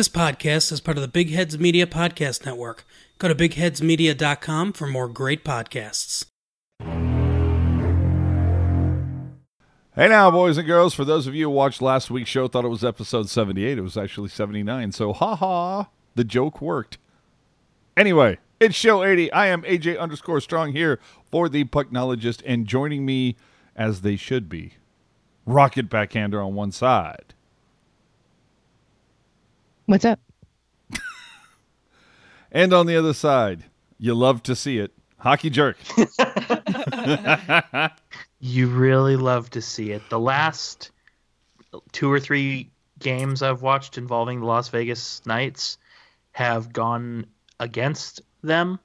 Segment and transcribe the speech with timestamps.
[0.00, 2.86] This podcast is part of the Big Heads Media Podcast Network.
[3.18, 6.24] Go to bigheadsmedia.com for more great podcasts.
[9.94, 10.94] Hey now, boys and girls.
[10.94, 13.76] For those of you who watched last week's show, thought it was episode 78.
[13.76, 14.92] It was actually 79.
[14.92, 16.96] So, haha, the joke worked.
[17.94, 19.30] Anyway, it's show 80.
[19.32, 20.98] I am AJ underscore strong here
[21.30, 23.36] for the Pucknologist, and joining me,
[23.76, 24.76] as they should be,
[25.44, 27.34] Rocket Backhander on one side.
[29.90, 30.20] What's up?
[32.52, 33.64] And on the other side,
[33.98, 35.78] you love to see it, Hockey Jerk.
[38.42, 40.00] You really love to see it.
[40.08, 40.92] The last
[41.92, 45.76] two or three games I've watched involving the Las Vegas Knights
[46.32, 47.26] have gone
[47.58, 48.78] against them,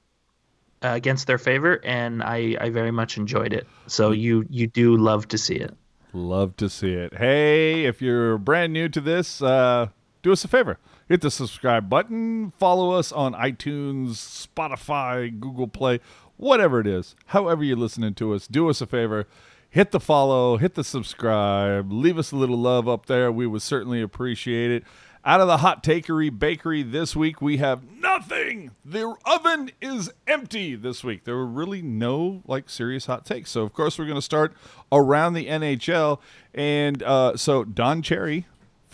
[0.82, 3.66] uh, against their favor, and I, I very much enjoyed it.
[3.86, 5.74] So you you do love to see it.
[6.12, 7.16] Love to see it.
[7.16, 9.86] Hey, if you're brand new to this, uh,
[10.22, 10.78] do us a favor.
[11.08, 12.52] Hit the subscribe button.
[12.58, 16.00] Follow us on iTunes, Spotify, Google Play,
[16.36, 17.14] whatever it is.
[17.26, 19.28] However you're listening to us, do us a favor.
[19.70, 23.30] Hit the follow, hit the subscribe, leave us a little love up there.
[23.30, 24.84] We would certainly appreciate it.
[25.24, 28.72] Out of the Hot Takery Bakery this week, we have nothing.
[28.84, 31.24] The oven is empty this week.
[31.24, 33.50] There were really no like serious hot takes.
[33.50, 34.54] So of course we're going to start
[34.90, 36.20] around the NHL,
[36.54, 38.46] and uh, so Don Cherry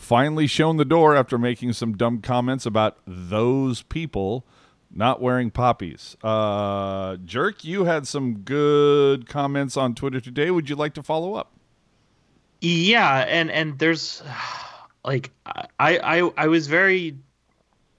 [0.03, 4.45] finally shown the door after making some dumb comments about those people
[4.91, 6.17] not wearing poppies.
[6.23, 10.51] Uh, Jerk, you had some good comments on Twitter today.
[10.51, 11.53] Would you like to follow up?
[12.61, 14.23] Yeah, and and there's
[15.05, 17.17] like I I I was very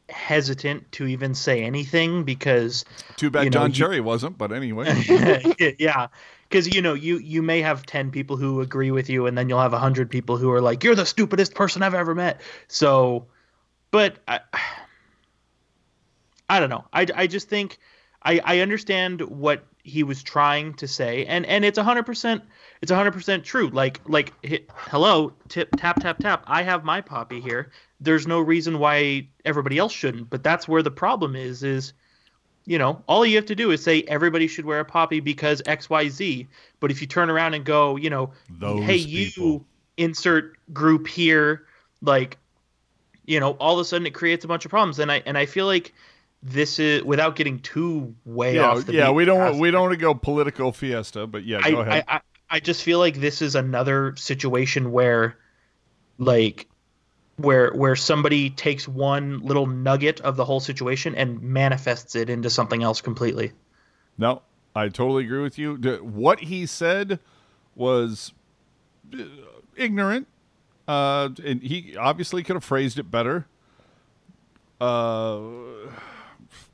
[0.10, 4.52] hesitant to even say anything because Too bad You know, Don you- Cherry wasn't, but
[4.52, 4.94] anyway.
[5.80, 6.08] yeah
[6.54, 9.50] because you know you you may have 10 people who agree with you and then
[9.50, 12.42] you'll have 100 people who are like you're the stupidest person i've ever met.
[12.68, 13.26] So
[13.90, 14.40] but i
[16.48, 16.86] i don't know.
[16.94, 17.80] I, I just think
[18.22, 22.42] I, I understand what he was trying to say and and it's 100%
[22.84, 23.70] it's 100% true.
[23.70, 26.44] Like like hi- hello tip tap tap tap.
[26.46, 27.72] I have my poppy here.
[28.00, 31.94] There's no reason why everybody else shouldn't but that's where the problem is is
[32.66, 35.62] you know, all you have to do is say everybody should wear a poppy because
[35.64, 36.48] XYZ.
[36.80, 39.44] But if you turn around and go, you know, Those hey, people.
[39.44, 39.66] you
[39.98, 41.66] insert group here,
[42.02, 42.38] like,
[43.26, 45.00] you know, all of a sudden it creates a bunch of problems.
[45.00, 45.94] And I and I feel like
[46.42, 49.12] this is without getting too way yeah, off the yeah.
[49.12, 52.04] We don't we don't want to go political fiesta, but yeah, I, go ahead.
[52.08, 55.38] I, I I just feel like this is another situation where,
[56.20, 56.68] like,
[57.44, 62.50] where where somebody takes one little nugget of the whole situation and manifests it into
[62.50, 63.52] something else completely.
[64.18, 64.42] No,
[64.76, 65.76] I totally agree with you.
[66.02, 67.20] What he said
[67.76, 68.34] was
[69.14, 69.24] uh,
[69.76, 70.28] ignorant,
[70.88, 73.48] uh, and he obviously could have phrased it better.
[74.80, 75.40] Uh,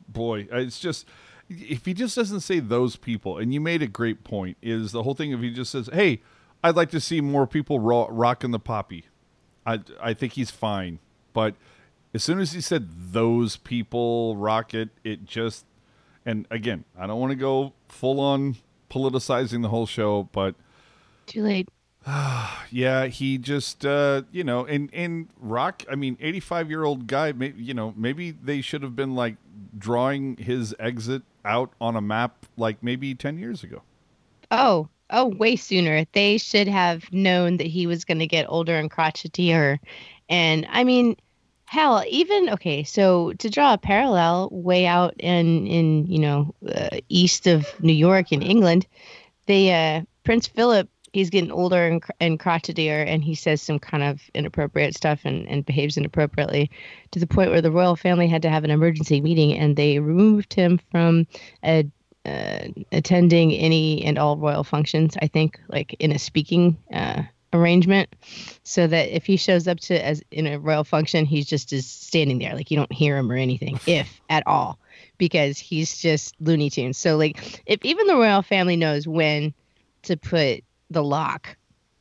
[0.08, 1.08] boy, it's just
[1.50, 5.03] if he just doesn't say those people, and you made a great point, is the
[5.03, 6.22] whole thing if he just says, "Hey,
[6.63, 9.06] I'd like to see more people ro- rocking the poppy,"
[9.66, 11.00] I I think he's fine,
[11.34, 11.56] but.
[12.12, 15.64] As soon as he said those people rock it, it just
[16.25, 18.56] and again, I don't want to go full on
[18.90, 20.56] politicizing the whole show, but
[21.25, 21.70] Too late.
[22.72, 27.74] yeah, he just uh, you know, and and Rock, I mean, 85-year-old guy, maybe you
[27.74, 29.36] know, maybe they should have been like
[29.78, 33.81] drawing his exit out on a map like maybe 10 years ago.
[34.52, 36.06] Oh, oh, way sooner.
[36.14, 39.80] They should have known that he was going to get older and crotchetier.
[40.28, 41.16] And I mean,
[41.66, 42.84] hell, even okay.
[42.84, 47.94] So to draw a parallel, way out in in you know uh, east of New
[47.94, 48.88] York in England,
[49.46, 50.90] they uh, Prince Philip.
[51.12, 55.47] He's getting older and, and crotchetier, and he says some kind of inappropriate stuff and,
[55.50, 56.70] and behaves inappropriately
[57.09, 59.97] to the point where the royal family had to have an emergency meeting and they
[59.97, 61.26] removed him from
[61.64, 61.84] a
[62.29, 65.16] uh, attending any and all royal functions.
[65.22, 67.23] I think, like in a speaking uh,
[67.53, 68.09] arrangement,
[68.63, 71.88] so that if he shows up to as in a royal function, he's just is
[71.88, 74.79] standing there, like you don't hear him or anything, if at all,
[75.17, 76.97] because he's just Looney Tunes.
[76.97, 79.53] So like, if even the royal family knows when
[80.03, 81.55] to put the lock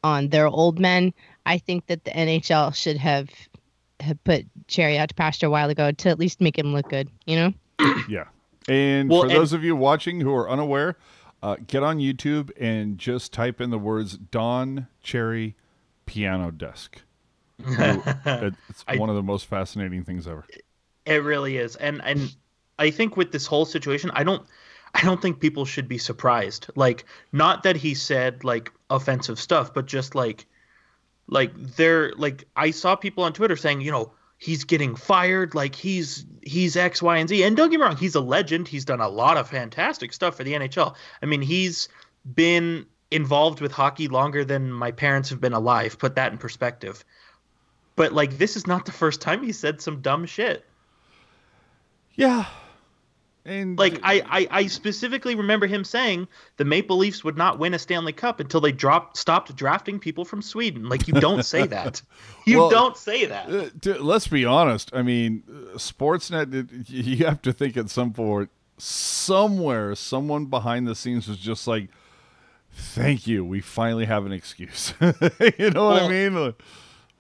[0.05, 1.13] on their old men,
[1.47, 3.31] I think that the NHL should have
[4.01, 6.89] have put Cherry out to pasture a while ago to at least make him look
[6.89, 7.09] good.
[7.27, 7.53] You know.
[8.09, 8.25] Yeah.
[8.69, 10.97] And Well, for and- those of you watching who are unaware,
[11.43, 15.57] uh, get on YouTube and just type in the words Don Cherry
[16.07, 17.03] piano desk.
[17.67, 20.45] It- it's I- one of the most fascinating things ever.
[21.07, 22.35] It really is, and and
[22.79, 24.47] I think with this whole situation, I don't,
[24.95, 26.67] I don't think people should be surprised.
[26.77, 30.47] Like, not that he said like offensive stuff, but just like,
[31.27, 35.75] like they're like I saw people on Twitter saying, you know, he's getting fired like
[35.75, 37.43] he's he's x y and z.
[37.43, 38.69] And don't get me wrong he's a legend.
[38.69, 41.89] He's done a lot of fantastic stuff for the nhl i mean he's
[42.35, 47.05] been involved with hockey longer than my parents have been alive put that in perspective.
[47.97, 50.65] But like this is not the first time he said some dumb shit.
[52.15, 52.47] Yeah.
[53.49, 56.29] And like I, I i specifically remember him saying
[56.59, 60.25] the maple leafs would not win a stanley cup until they dropped stopped drafting people
[60.27, 62.03] from sweden like you don't say that
[62.45, 64.91] you Well, don't say that Uh, t- let's be honest.
[64.95, 66.53] I mean, uh, Sportsnet.
[66.55, 71.67] It, you have to think at some point, somewhere, someone behind the scenes was just
[71.67, 71.89] like,
[72.73, 74.95] "Thank you, we finally have an excuse."
[75.59, 76.55] you know what I mean?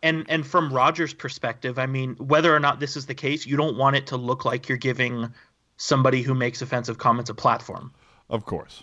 [0.02, 3.56] And and from Roger's perspective, I mean, whether or not this is the case, you
[3.56, 5.32] don't want it to look like you're giving
[5.78, 7.92] somebody who makes offensive comments a platform.
[8.28, 8.82] Of course.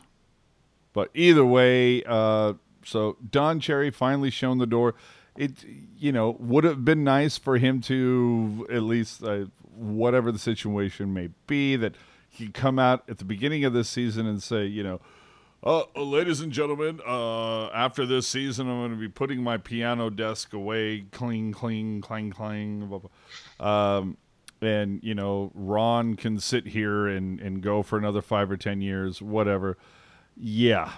[0.93, 2.53] But either way, uh,
[2.83, 4.95] so Don Cherry finally shown the door.
[5.37, 5.51] It,
[5.97, 9.45] you know, would have been nice for him to at least, uh,
[9.75, 11.95] whatever the situation may be, that
[12.29, 15.01] he come out at the beginning of this season and say, you know,
[15.65, 20.09] uh, ladies and gentlemen, uh, after this season, I'm going to be putting my piano
[20.09, 23.97] desk away, cling, cling, clang, clang, blah, blah.
[23.97, 24.17] Um,
[24.65, 28.81] and you know Ron can sit here and and go for another five or ten
[28.81, 29.77] years, whatever.
[30.37, 30.91] Yeah,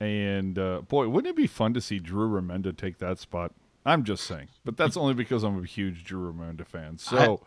[0.00, 3.52] and uh, boy, wouldn't it be fun to see Drew Remenda take that spot?
[3.86, 6.98] I'm just saying, but that's only because I'm a huge Drew Remenda fan.
[6.98, 7.40] So,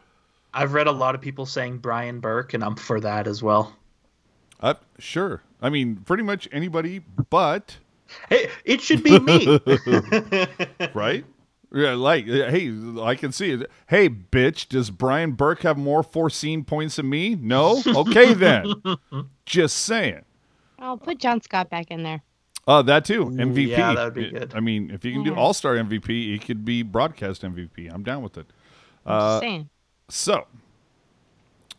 [0.53, 3.75] I've read a lot of people saying Brian Burke, and I'm for that as well.
[4.59, 5.43] uh, sure.
[5.61, 6.99] I mean, pretty much anybody,
[7.29, 7.77] but
[8.29, 9.59] Hey, it should be me.
[10.93, 11.25] right?
[11.73, 12.71] Yeah, like hey,
[13.01, 13.71] I can see it.
[13.87, 17.35] Hey, bitch, does Brian Burke have more foreseen points than me?
[17.35, 17.81] No.
[17.85, 18.73] Okay then.
[19.45, 20.21] just saying.
[20.77, 22.21] I'll put John Scott back in there.
[22.67, 23.25] Oh, that too.
[23.25, 23.67] MVP.
[23.67, 24.53] yeah, that would be good.
[24.55, 27.91] I mean, if you can do All Star MVP, it could be broadcast MVP.
[27.91, 28.45] I'm down with it.
[29.05, 29.69] Uh, just saying.
[30.09, 30.47] So,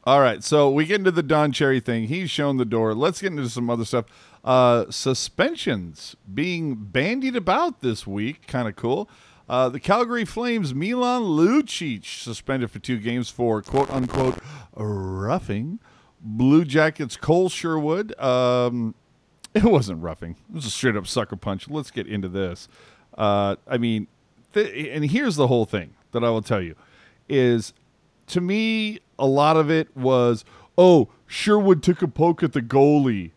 [0.05, 0.43] all right.
[0.43, 2.09] So we get into the Don Cherry thing.
[2.09, 2.95] He's shown the door.
[2.95, 4.07] Let's get into some other stuff.
[4.45, 8.47] Uh, suspensions being bandied about this week.
[8.47, 9.09] Kind of cool.
[9.49, 14.39] Uh, the Calgary Flames, Milan Lucic, suspended for two games for quote unquote
[14.75, 15.81] roughing.
[16.21, 18.19] Blue Jackets, Kole Sherwood.
[18.19, 18.95] Um,
[19.55, 20.37] it wasn't roughing.
[20.49, 21.69] It was a straight up sucker punch.
[21.69, 22.69] Let's get into this.
[23.17, 24.09] Uh, I mean,
[24.55, 26.75] th- and here's the whole thing that I will tell you
[27.29, 27.75] is
[28.29, 30.45] to me, a lot of it was,
[30.77, 33.33] oh, Sherwood took a poke at the goalie.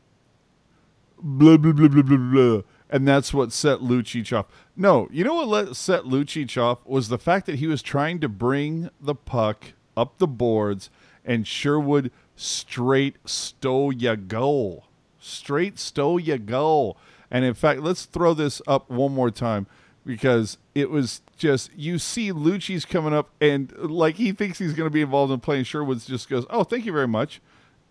[1.19, 2.61] Blah, blah, blah, blah, blah, blah.
[2.89, 4.45] And that's what set Lucic off.
[4.75, 8.19] No, you know what let, set Lucic off was the fact that he was trying
[8.19, 10.89] to bring the puck up the boards
[11.25, 14.85] and Sherwood straight stole ya goal.
[15.19, 16.97] Straight stole ya goal.
[17.29, 19.67] And in fact, let's throw this up one more time
[20.05, 24.87] because it was just you see Lucic's coming up and like he thinks he's going
[24.87, 25.65] to be involved in playing.
[25.65, 27.41] Sherwood just goes, "Oh, thank you very much,"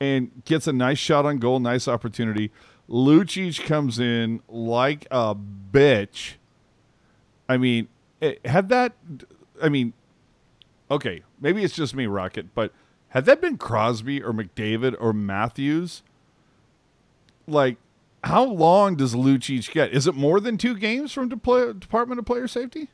[0.01, 2.51] and gets a nice shot on goal, nice opportunity.
[2.89, 6.35] Lucic comes in like a bitch.
[7.49, 7.89] I mean,
[8.21, 8.93] it, had that?
[9.63, 9.93] I mean,
[10.91, 12.73] okay, maybe it's just me, Rocket, but
[13.09, 16.03] had that been Crosby or McDavid or Matthews?
[17.47, 17.77] Like,
[18.25, 19.93] how long does Lucic get?
[19.93, 22.89] Is it more than two games from Department of Player Safety?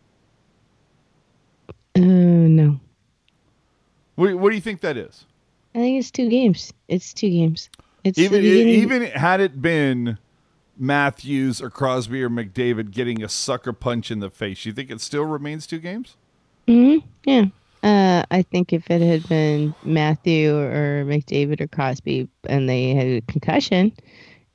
[1.94, 2.80] Uh, no.
[4.14, 5.26] What, what do you think that is?
[5.74, 6.72] I think it's two games.
[6.88, 7.70] It's two games.
[8.04, 10.18] It's Even even had it been
[10.76, 15.00] Matthews or Crosby or McDavid getting a sucker punch in the face, you think it
[15.00, 16.16] still remains two games?
[16.66, 17.46] Mhm, Yeah.
[17.82, 23.06] Uh, I think if it had been Matthew or McDavid or Crosby and they had
[23.06, 23.92] a concussion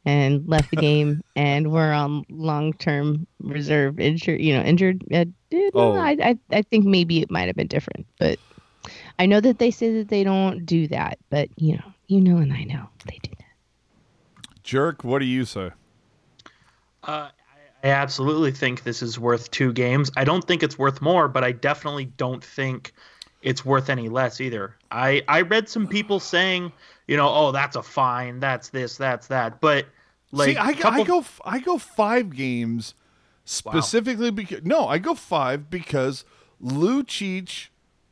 [0.06, 5.25] and left the game and were on long-term reserve injured, you know, injured, uh,
[5.74, 5.94] Oh.
[5.94, 8.06] I, I, I think maybe it might have been different.
[8.18, 8.39] But
[9.20, 12.38] I know that they say that they don't do that, but you know, you know,
[12.38, 13.32] and I know they do.
[14.67, 15.71] Jerk, what do you say?
[17.01, 17.29] Uh,
[17.83, 20.12] I absolutely think this is worth two games.
[20.17, 22.91] I don't think it's worth more, but I definitely don't think
[23.41, 24.75] it's worth any less either.
[24.91, 26.74] I I read some people saying,
[27.07, 29.86] you know, oh, that's a fine, that's this, that's that, but
[30.33, 32.93] like See, I, couple- I go I go five games
[33.45, 36.25] specifically because no, I go five because
[36.62, 37.69] Lucic.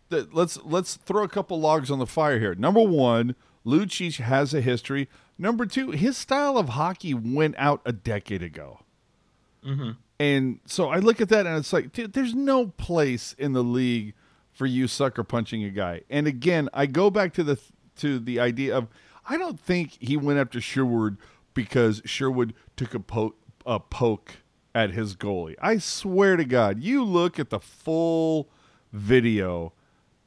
[0.09, 2.55] That let's let's throw a couple logs on the fire here.
[2.55, 3.35] Number one,
[3.65, 5.09] Lucic has a history.
[5.38, 8.80] Number two, his style of hockey went out a decade ago.
[9.65, 9.92] Mm-hmm.
[10.20, 13.63] And so I look at that and it's like, dude, there's no place in the
[13.63, 14.13] league
[14.54, 16.01] for you sucker punching a guy.
[16.10, 17.60] And again, I go back to the
[17.98, 18.88] to the idea of
[19.27, 21.18] I don't think he went after Sherwood
[21.54, 24.38] because Sherwood took a poke a poke
[24.74, 25.56] at his goalie.
[25.62, 28.50] I swear to God, you look at the full
[28.94, 29.74] video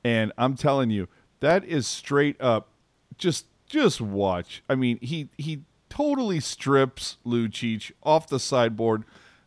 [0.05, 1.09] And I'm telling you,
[1.41, 2.69] that is straight up
[3.17, 4.62] just just watch.
[4.68, 9.04] I mean, he he totally strips Lucic off the sideboard,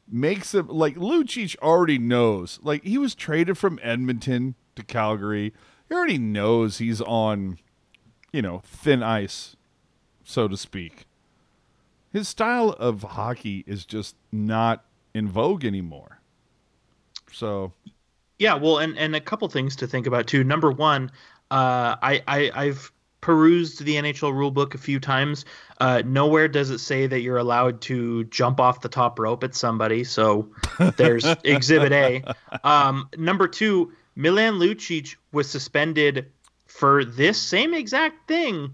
[0.07, 2.59] makes him like Lucic already knows.
[2.61, 5.53] Like he was traded from Edmonton to Calgary.
[5.89, 7.57] He already knows he's on,
[8.31, 9.55] you know, thin ice,
[10.23, 11.05] so to speak.
[12.13, 16.19] His style of hockey is just not in vogue anymore.
[17.31, 17.73] So
[18.39, 20.43] Yeah, well, and and a couple things to think about too.
[20.43, 21.11] Number one,
[21.49, 25.45] uh, I, I I've perused the NHL rulebook a few times.
[25.79, 29.55] Uh, nowhere does it say that you're allowed to jump off the top rope at
[29.55, 30.03] somebody.
[30.03, 30.49] So
[30.97, 32.23] there's Exhibit A.
[32.63, 36.31] Um, number two, Milan Lucic was suspended
[36.65, 38.73] for this same exact thing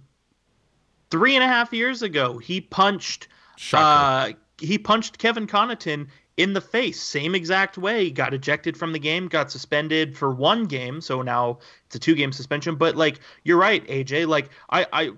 [1.12, 2.38] three and a half years ago.
[2.38, 3.28] He punched.
[3.74, 6.08] Uh, he punched Kevin Connauton
[6.38, 8.12] in the face, same exact way.
[8.12, 12.32] Got ejected from the game, got suspended for one game, so now it's a two-game
[12.32, 12.76] suspension.
[12.76, 14.28] But like, you're right, AJ.
[14.28, 15.12] Like, I, I,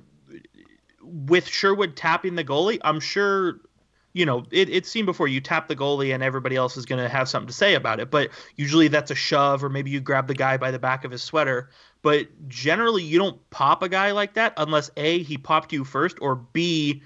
[1.02, 3.60] with Sherwood tapping the goalie, I'm sure.
[4.12, 5.28] You know, it, it's seen before.
[5.28, 8.00] You tap the goalie, and everybody else is going to have something to say about
[8.00, 8.10] it.
[8.10, 11.12] But usually, that's a shove, or maybe you grab the guy by the back of
[11.12, 11.70] his sweater.
[12.02, 16.18] But generally, you don't pop a guy like that unless a he popped you first,
[16.22, 17.04] or b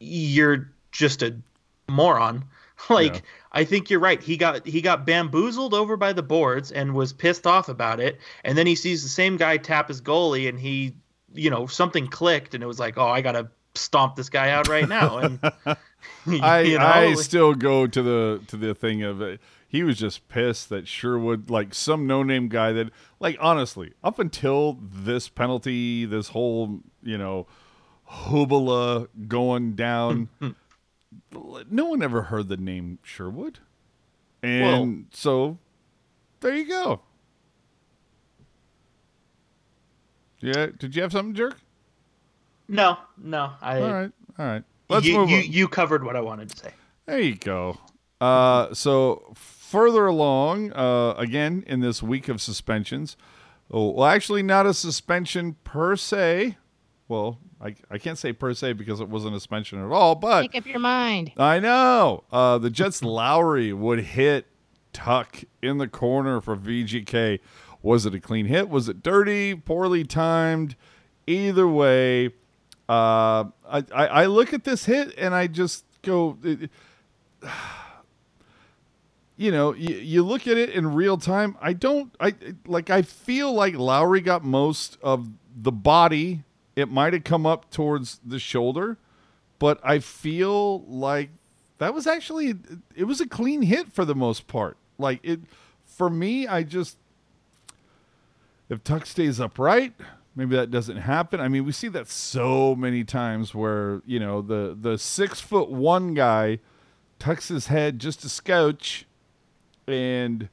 [0.00, 1.36] you're just a
[1.88, 2.44] moron.
[2.90, 3.20] Like Yeah.
[3.52, 4.22] I think you're right.
[4.22, 8.18] He got he got bamboozled over by the boards and was pissed off about it.
[8.44, 10.94] And then he sees the same guy tap his goalie and he,
[11.34, 14.50] you know, something clicked and it was like, "Oh, I got to stomp this guy
[14.50, 15.38] out right now." And
[16.26, 19.40] I you know, I still go to the to the thing of it.
[19.66, 22.90] He was just pissed that Sherwood, like some no name guy that,
[23.20, 27.46] like honestly, up until this penalty, this whole you know,
[28.10, 30.28] hoobla going down,
[31.70, 33.58] no one ever heard the name Sherwood,
[34.42, 35.58] and so
[36.40, 37.00] there you go.
[40.40, 41.58] Yeah, did you have something, jerk?
[42.68, 43.52] no, no.
[43.60, 44.64] I All right, all right.
[44.88, 45.44] Let's you, move you, on.
[45.44, 46.70] you covered what I wanted to say.
[47.06, 47.78] There you go.
[48.20, 53.16] Uh, so further along, uh, again in this week of suspensions.
[53.70, 56.58] Oh, well, actually, not a suspension per se.
[57.08, 60.14] Well, I, I can't say per se because it wasn't a suspension at all.
[60.14, 61.32] But Make up your mind.
[61.36, 64.46] I know uh, the Jets Lowry would hit
[64.92, 67.40] Tuch in the corner for VGK.
[67.82, 68.68] Was it a clean hit?
[68.68, 69.54] Was it dirty?
[69.54, 70.76] Poorly timed?
[71.26, 72.26] Either way,
[72.88, 76.38] uh, I, I I look at this hit and I just go.
[76.42, 76.70] it-
[79.36, 81.56] you know, you, you look at it in real time.
[81.60, 82.14] I don't.
[82.20, 82.34] I
[82.66, 82.90] like.
[82.90, 86.42] I feel like Lowry got most of the body.
[86.74, 88.96] It might have come up towards the shoulder,
[89.58, 91.30] but I feel like
[91.78, 92.54] that was actually
[92.94, 94.76] it was a clean hit for the most part.
[94.98, 95.40] Like it
[95.84, 96.96] for me, I just
[98.68, 99.92] if Tuch stays upright,
[100.34, 101.40] maybe that doesn't happen.
[101.40, 105.70] I mean, we see that so many times where you know the the six foot
[105.70, 106.58] one guy
[107.18, 109.06] tucks his head just a scotch,
[109.86, 110.48] and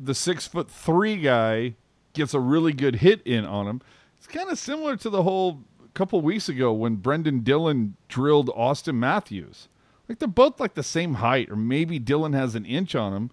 [0.00, 1.74] the six foot three guy
[2.14, 3.82] gets a really good hit in on him.
[4.22, 5.64] It's kind of similar to the whole
[5.94, 9.66] couple weeks ago when Brenden Dillon drilled Austin Matthews.
[10.08, 13.30] Like they're both like the same height, or maybe Dillon has an inch on him,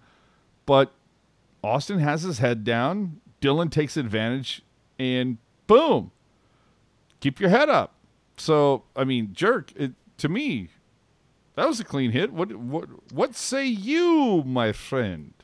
[0.66, 0.90] but
[1.62, 3.20] Austin has his head down.
[3.40, 4.62] Dillon takes advantage,
[4.98, 6.10] and boom,
[7.20, 7.94] keep your head up.
[8.36, 9.70] So I mean, jerk.
[9.76, 10.70] It, to me,
[11.54, 12.32] that was a clean hit.
[12.32, 15.34] What what what say you, my friend?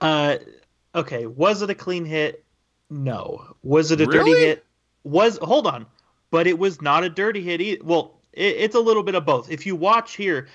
[0.00, 0.38] Uh,
[0.94, 1.26] okay.
[1.26, 2.46] Was it a clean hit?
[2.88, 3.56] No.
[3.62, 4.65] Was it a dirty hit?
[5.06, 5.86] Was hold on,
[6.32, 7.60] but it was not a dirty hit.
[7.60, 7.84] Either.
[7.84, 9.50] Well, it, it's a little bit of both.
[9.50, 10.48] If you watch here,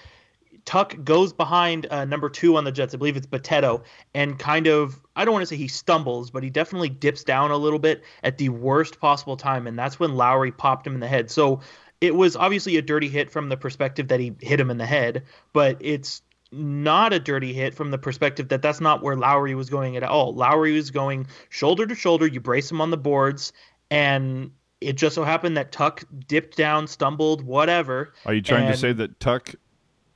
[0.65, 2.93] Tuch goes behind uh, number two on the Jets.
[2.93, 6.43] I believe it's Potato, and kind of I don't want to say he stumbles, but
[6.43, 10.15] he definitely dips down a little bit at the worst possible time, and that's when
[10.15, 11.31] Lowry popped him in the head.
[11.31, 11.61] So
[12.01, 14.85] it was obviously a dirty hit from the perspective that he hit him in the
[14.85, 19.55] head, but it's not a dirty hit from the perspective that that's not where Lowry
[19.55, 20.33] was going at all.
[20.33, 22.27] Lowry was going shoulder to shoulder.
[22.27, 23.53] You brace him on the boards,
[23.91, 28.13] and it just so happened that Tuch dipped down, stumbled, whatever.
[28.25, 29.55] Are you trying to say that Tuch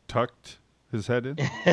[0.07, 0.57] tucked
[0.91, 1.35] his head in?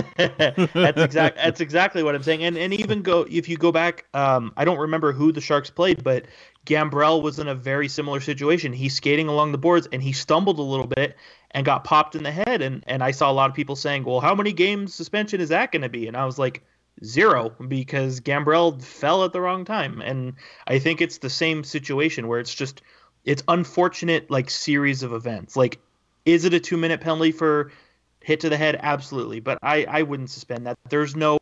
[0.75, 1.37] that's exact.
[1.37, 2.42] That's exactly what I'm saying.
[2.42, 5.71] And and even go if you go back, um, I don't remember who the Sharks
[5.71, 6.26] played, but
[6.66, 8.73] Gambrell was in a very similar situation.
[8.73, 11.16] He's skating along the boards and he stumbled a little bit
[11.52, 12.61] and got popped in the head.
[12.61, 15.49] And and I saw a lot of people saying, "Well, how many games suspension is
[15.49, 16.62] that going to be?" And I was like,
[17.04, 20.00] zero, because Gambrell fell at the wrong time.
[20.00, 20.35] And
[20.66, 22.82] I think it's the same situation where it's just
[23.25, 25.56] it's unfortunate like series of events.
[25.56, 25.80] Like,
[26.25, 27.73] is it a two minute penalty for
[28.21, 28.78] hit to the head?
[28.82, 30.78] Absolutely, but I I wouldn't suspend that.
[30.88, 31.38] There's no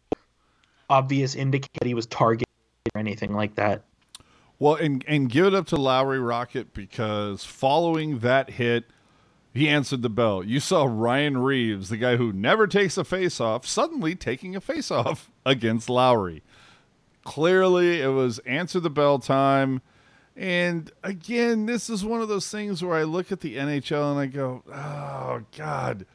[0.88, 2.46] obvious indicator he was targeted
[2.94, 3.82] or anything like that.
[4.58, 8.84] Well, and and give it up to Lowry Rocket because following that hit,
[9.52, 10.44] he answered the bell.
[10.44, 14.60] You saw Ryan Reaves, the guy who never takes a face off, suddenly taking a
[14.60, 16.42] face off against Lowry.
[17.24, 19.82] Clearly, it was answer the bell time.
[20.36, 24.20] And again, this is one of those things where I look at the NHL and
[24.20, 26.06] I go, "Oh God."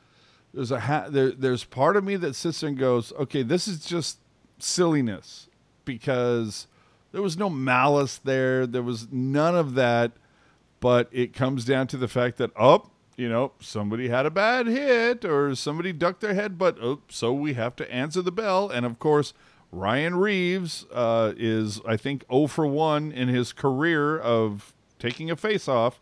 [0.54, 3.68] There's a ha- there, there's part of me that sits there and goes, "Okay, this
[3.68, 4.20] is just
[4.58, 5.50] silliness
[5.84, 6.68] because
[7.12, 8.65] there was no malice there.
[8.65, 10.13] There was none of that,
[10.80, 14.68] but it comes down to the fact that oh, you know, somebody had a bad
[14.68, 18.70] hit or somebody ducked their head, but oh, so we have to answer the bell.
[18.70, 19.34] And of course,
[19.72, 25.36] Ryan Reaves uh, is, I think, 0 for 1 in his career of taking a
[25.36, 26.00] face off.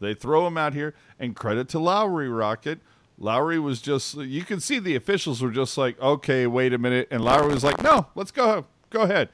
[0.00, 2.80] They throw him out here, and credit to Lowry Rocket.
[3.18, 7.06] Lowry was just, you can see the officials were just like, okay, wait a minute.
[7.10, 9.28] And Lowry was like, no, let's go, go ahead.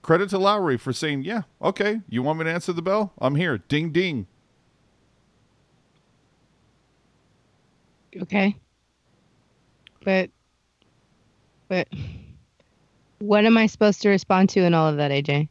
[0.00, 3.12] Credit to Lowry for saying, yeah, okay, you want me to answer the bell?
[3.18, 3.58] I'm here.
[3.58, 4.26] Ding, ding.
[8.20, 8.56] Okay.
[10.04, 10.30] But,
[11.68, 11.88] but,
[13.18, 15.48] what am I supposed to respond to in all of that, AJ?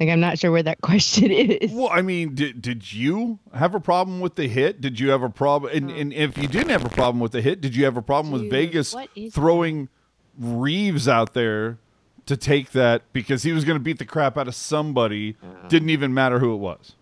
[0.00, 1.70] Like, I'm not sure where that question is.
[1.70, 4.80] Well, I mean, did, did you have a problem with the hit?
[4.80, 5.72] Did you have a problem?
[5.74, 5.94] And, oh.
[5.94, 8.32] and if you didn't have a problem with the hit, did you have a problem
[8.32, 9.88] with Vegas what is throwing
[10.38, 11.78] Reaves out there
[12.24, 15.36] to take that because he was going to beat the crap out of somebody?
[15.68, 16.94] Didn't even matter who it was.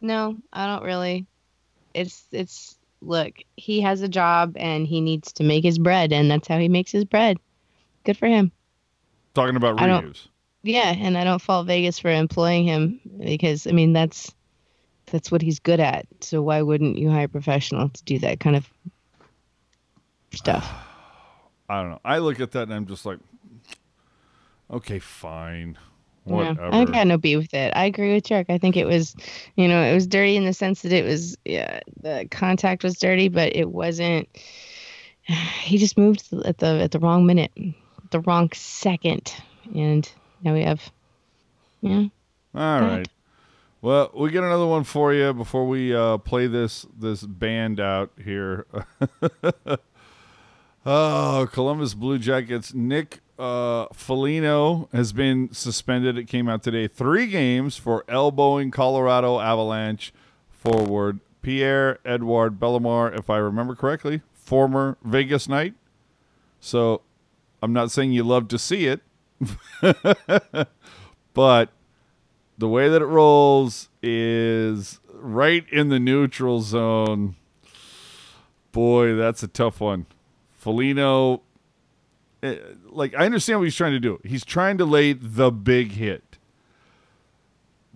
[0.00, 1.26] No, I don't really.
[1.92, 2.75] It's it's
[3.06, 6.58] look, he has a job and he needs to make his bread, and that's how
[6.58, 7.38] he makes his bread.
[8.04, 8.52] Good for him.
[9.34, 10.30] Talking about I.
[10.62, 14.34] Yeah, and I don't fault Vegas for employing him because I mean that's
[15.06, 16.06] that's what he's good at.
[16.20, 18.68] So why wouldn't you hire a professional to do that kind of
[20.32, 20.68] stuff?
[21.68, 22.00] I don't know.
[22.04, 23.18] I look at that and I'm just like,
[24.70, 25.78] okay, fine.
[26.28, 27.72] Yeah, I got no beef with it.
[27.76, 28.46] I agree with Jerk.
[28.48, 29.14] I think it was,
[29.56, 32.98] you know, it was dirty in the sense that it was, yeah, the contact was
[32.98, 34.28] dirty, but it wasn't.
[35.62, 37.50] He just moved at the at the wrong minute,
[38.12, 39.34] the wrong second,
[39.74, 40.08] and
[40.44, 40.88] now we have,
[41.80, 42.04] yeah.
[42.54, 43.08] All Go right.
[43.82, 48.12] Well, we get another one for you before we uh, play this this band out
[48.22, 48.66] here.
[50.86, 52.72] oh, Columbus Blue Jackets.
[52.72, 56.16] Nick uh, Foligno has been suspended.
[56.16, 56.88] It came out today.
[56.88, 60.14] Three games for elbowing Colorado Avalanche
[60.48, 65.74] forward Pierre Edward Bellemare, if I remember correctly, former Vegas Knight.
[66.60, 67.02] So
[67.62, 69.00] I'm not saying you love to see it,
[71.34, 71.70] but
[72.58, 77.36] the way that it rolls is right in the neutral zone.
[78.72, 80.06] Boy, that's a tough one.
[80.66, 81.42] Foligno,
[82.42, 84.20] eh, like, I understand what he's trying to do.
[84.24, 86.38] He's trying to lay the big hit.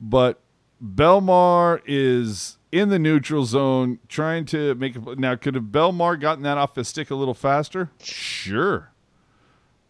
[0.00, 0.40] But
[0.82, 5.18] Bellemare is in the neutral zone trying to make it.
[5.18, 7.90] Now, could have Bellemare gotten that off his stick a little faster?
[8.00, 8.90] Sure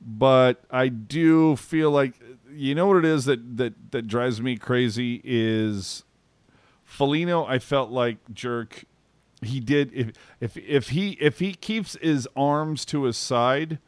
[0.00, 2.14] but I do feel like
[2.52, 6.04] you know what it is that that that drives me crazy is
[6.84, 7.44] Foligno.
[7.44, 8.84] I felt like jerk.
[9.42, 13.78] He did if if if he if he keeps his arms to his side,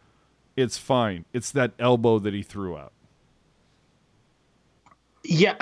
[0.56, 1.24] it's fine.
[1.32, 2.92] It's that elbow that he threw out.
[5.24, 5.54] Yeah,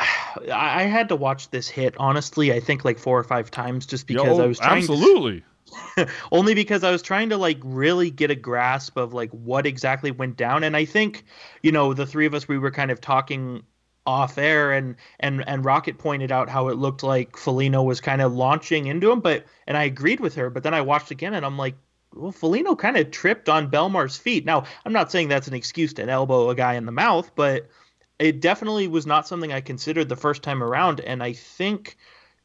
[0.53, 2.53] I had to watch this hit honestly.
[2.53, 5.44] I think like four or five times just Yo, because I was trying to absolutely.
[6.33, 10.11] only because I was trying to like really get a grasp of like what exactly
[10.11, 10.64] went down.
[10.64, 11.24] And I think,
[11.62, 13.62] you know, the three of us we were kind of talking
[14.06, 18.22] off air and and and Rocket pointed out how it looked like Foligno was kind
[18.22, 21.34] of launching into him, but and I agreed with her, but then I watched again
[21.34, 21.76] and I'm like,
[22.14, 24.44] well, Foligno kind of tripped on Bellemare's feet.
[24.44, 27.68] Now, I'm not saying that's an excuse to elbow a guy in the mouth, but
[28.18, 31.00] it definitely was not something I considered the first time around.
[31.00, 31.96] And I think,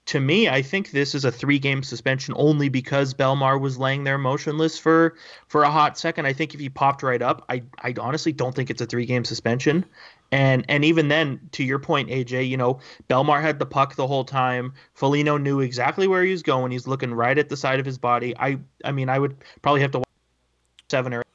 [0.05, 4.17] to me, I think this is a three-game suspension only because Bellemare was laying there
[4.17, 5.15] motionless for
[5.47, 6.27] for a hot second.
[6.27, 9.25] I think if he popped right up, I I honestly don't think it's a three-game
[9.25, 9.85] suspension.
[10.31, 14.07] And and even then, to your point, AJ, you know, Bellemare had the puck the
[14.07, 14.73] whole time.
[14.93, 16.71] Foligno knew exactly where he was going.
[16.71, 18.35] He's looking right at the side of his body.
[18.37, 20.07] I I mean, I would probably have to watch
[20.89, 21.27] seven or eight,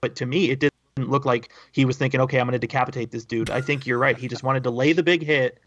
[0.00, 3.10] but to me, it didn't look like he was thinking, okay, I'm going to decapitate
[3.10, 3.48] this dude.
[3.48, 4.18] I think you're right.
[4.18, 5.58] He just wanted to lay the big hit,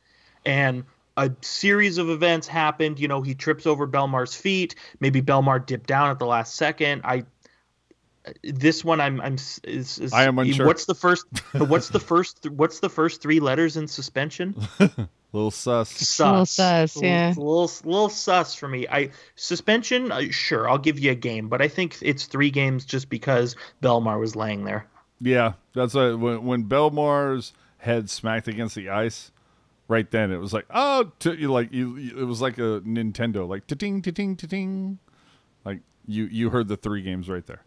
[0.46, 0.84] and
[1.16, 3.00] a series of events happened.
[3.00, 4.76] You know, he trips over Bellemare's feet.
[5.00, 7.02] Maybe Bellemare dipped down at the last second.
[7.04, 7.26] I
[8.44, 10.66] this one I'm I'm is, is I am unsure.
[10.66, 11.26] What's the first?
[11.54, 12.50] What's the first?
[12.50, 14.56] What's the first three letters in suspension?
[15.34, 15.90] little sus.
[15.90, 16.20] Sus.
[16.20, 17.30] little sus, yeah.
[17.30, 18.88] Little, little, little sus for me.
[18.90, 20.12] I suspension.
[20.12, 23.56] Uh, sure, I'll give you a game, but I think it's three games just because
[23.82, 24.88] Bellemare was laying there.
[25.20, 29.32] Yeah, that's a, when when Bellemare's head smacked against the ice.
[29.90, 30.32] right then.
[30.32, 33.68] It was like, oh, t- you like you, you- it was like a Nintendo, like
[33.68, 35.00] ting ting ting,
[35.66, 37.62] like you you heard the three games right there.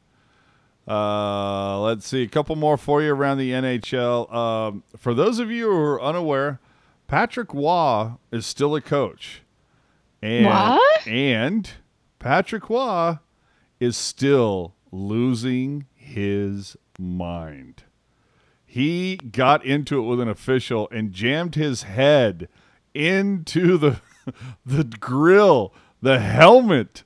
[0.89, 4.33] Uh, let's see a couple more for you around the NHL.
[4.33, 6.61] Um, for those of you who are unaware,
[7.09, 9.43] Patrick Roy is still a coach,
[10.23, 11.07] and What?
[11.07, 11.71] and
[12.19, 13.19] Patrick Roy
[13.81, 17.83] is still losing his mind.
[18.65, 22.49] He got into it with an official and jammed his head
[22.95, 24.01] into the
[24.67, 25.73] the grill,
[26.03, 27.03] the helmet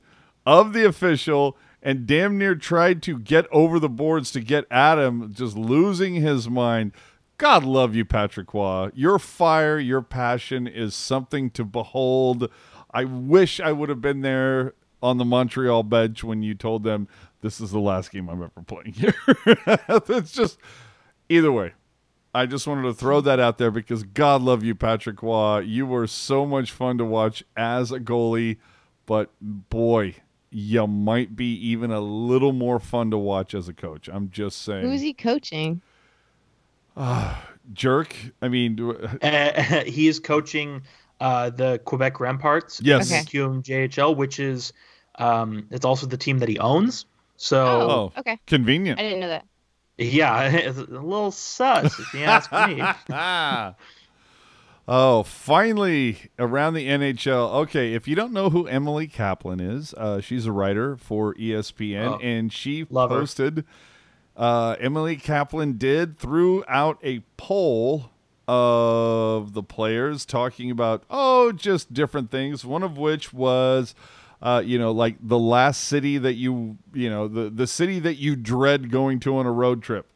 [0.46, 4.98] of the official and damn near tried to get over the boards to get at
[4.98, 6.92] him, just losing his mind.
[7.38, 8.90] God love you, Patrick Roy.
[8.94, 12.50] Your fire, your passion is something to behold.
[12.92, 17.08] I wish I would have been there on the Montreal bench when you told them
[17.40, 19.14] this is the last game I'm ever playing here.
[19.88, 20.58] it's just
[21.28, 21.72] either way.
[22.34, 25.60] I just wanted to throw that out there because God love you, Patrick Roy.
[25.60, 28.58] You were so much fun to watch as a goalie,
[29.06, 30.14] but boy,
[30.50, 34.08] you might be even a little more fun to watch as a coach.
[34.12, 34.82] I'm just saying.
[34.84, 35.80] Who's he coaching?
[36.96, 37.34] Uh,
[37.72, 38.14] Jerk.
[38.42, 40.82] I mean, do- Uh, he is coaching
[41.20, 42.80] uh, the Quebec Remparts.
[42.82, 43.10] Yes.
[43.12, 43.22] Okay.
[43.22, 44.72] QMJHL, which is
[45.18, 47.06] um, it's also the team that he owns.
[47.36, 48.20] So Oh, Oh.
[48.20, 48.38] okay.
[48.46, 48.98] convenient.
[48.98, 49.44] I didn't know that.
[49.98, 52.82] yeah, it's a little sus if you ask me.
[54.92, 57.53] Oh, finally around the NHL.
[57.62, 62.14] Okay, if you don't know who Emily Kaplan is, uh, she's a writer for ESPN,
[62.14, 63.64] Oh, and she posted.
[64.37, 68.11] Uh, Emily Kaplan did threw out a poll
[68.48, 72.64] of the players talking about oh, just different things.
[72.64, 73.94] One of which was.
[74.42, 78.14] Uh, you know, like the last city that you, you know, the, the city that
[78.14, 80.07] you dread going to on a road trip.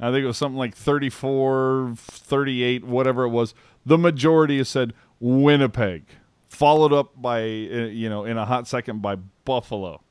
[0.00, 3.52] I think it was something like 34, 38, whatever it was.
[3.88, 6.04] The majority has said Winnipeg,
[6.50, 10.02] followed up by, uh, you know, in a hot second by Buffalo.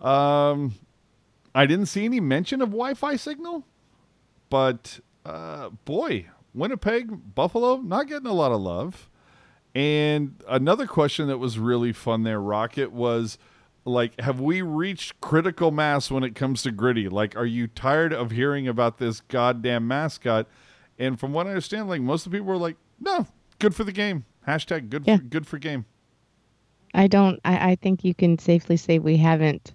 [0.00, 0.74] Um,
[1.54, 3.66] I didn't see any mention of Wi Fi signal,
[4.48, 9.10] but uh, boy, Winnipeg, Buffalo, not getting a lot of love.
[9.74, 13.36] And another question that was really fun there, Rocket, was
[13.84, 17.10] like, have we reached critical mass when it comes to gritty?
[17.10, 20.46] Like, are you tired of hearing about this goddamn mascot?
[20.98, 23.26] And from what I understand, like most of the people were like, no,
[23.58, 24.24] good for the game.
[24.46, 25.18] Hashtag good Yeah.
[25.18, 25.84] for good for game.
[26.94, 27.38] I don't.
[27.44, 29.74] I, I think you can safely say we haven't.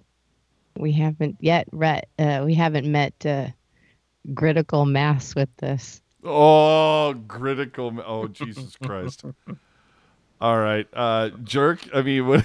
[0.76, 1.68] We haven't yet.
[1.72, 3.48] Ret, uh, we haven't met uh,
[4.34, 6.02] critical mass with this.
[6.24, 7.92] Oh, critical.
[7.92, 9.24] ma- Oh, Jesus Christ.
[10.40, 11.88] All right, uh, jerk.
[11.94, 12.44] I mean, what,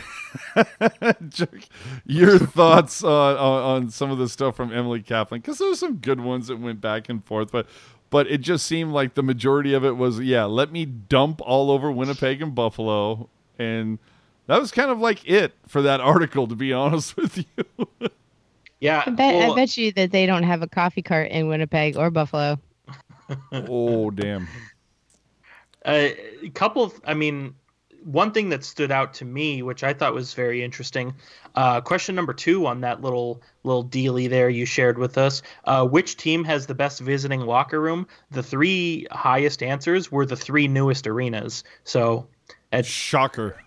[1.30, 1.66] jerk?
[2.06, 5.42] Your thoughts on, on on some of the stuff from Emily Kaplan?
[5.42, 7.66] Because there were some good ones that went back and forth, but
[8.10, 10.46] but it just seemed like the majority of it was yeah.
[10.46, 14.00] Let me dump all over Winnipeg and Buffalo, and
[14.48, 16.48] that was kind of like it for that article.
[16.48, 17.88] To be honest with you,
[18.80, 19.04] Yeah.
[19.06, 19.36] I bet.
[19.36, 22.60] well, I bet you that they don't have a coffee cart in Winnipeg or Buffalo.
[23.52, 24.48] oh damn.
[25.86, 27.56] a couple of i mean
[28.04, 31.14] one thing that stood out to me which i thought was very interesting
[31.56, 35.86] uh, question number two on that little little dealy there you shared with us uh,
[35.86, 38.08] which team has the best visiting locker room?
[38.32, 41.64] The three highest answers were the three newest arenas.
[41.84, 42.28] So
[42.72, 43.58] it's Shocker.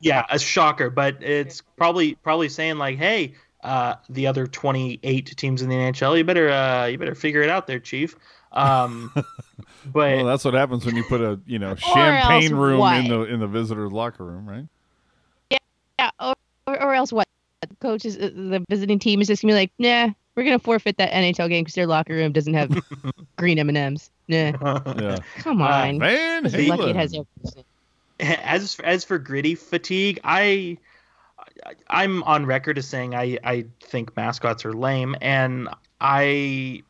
[0.00, 5.62] yeah a shocker but it's probably probably saying like hey uh, the other 28 teams
[5.62, 8.16] in the nhl you better uh, you better figure it out there chief
[8.52, 13.08] um, but Well, that's what happens when you put a you know champagne room in
[13.08, 14.66] the in the visitor's locker room, right?
[15.50, 16.34] Yeah, or,
[16.66, 17.26] or, or else what?
[17.60, 20.58] The coach is uh, the visiting team is just gonna be like, nah, we're gonna
[20.58, 22.70] forfeit that NHL game because their locker room doesn't have
[23.38, 24.10] green M and M's.
[24.28, 24.52] Nah,
[24.96, 25.18] Yeah.
[25.36, 25.98] come Uh, on.
[26.00, 27.64] Van You're lucky it has everything.
[28.20, 30.78] as as for gritty fatigue, I
[31.64, 35.68] I- I'm on record as saying I I think mascots are lame, and
[36.00, 36.82] I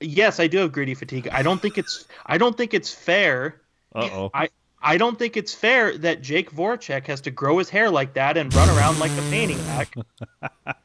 [0.00, 1.28] yes I do have gritty fatigue.
[1.30, 3.60] I don't think it's I don't think it's fair.
[3.94, 4.30] Uh oh.
[4.34, 4.48] I
[4.82, 8.36] I don't think it's fair that Jake Voracek has to grow his hair like that
[8.36, 9.94] and run around like a maniac.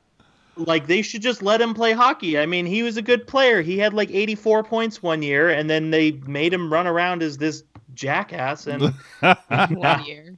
[0.55, 2.37] Like they should just let him play hockey.
[2.37, 3.61] I mean, he was a good player.
[3.63, 7.39] He had like 84 points one year, and then they made him run around as
[7.39, 7.63] this
[7.95, 8.93] jackass, and
[9.69, 10.35] One year.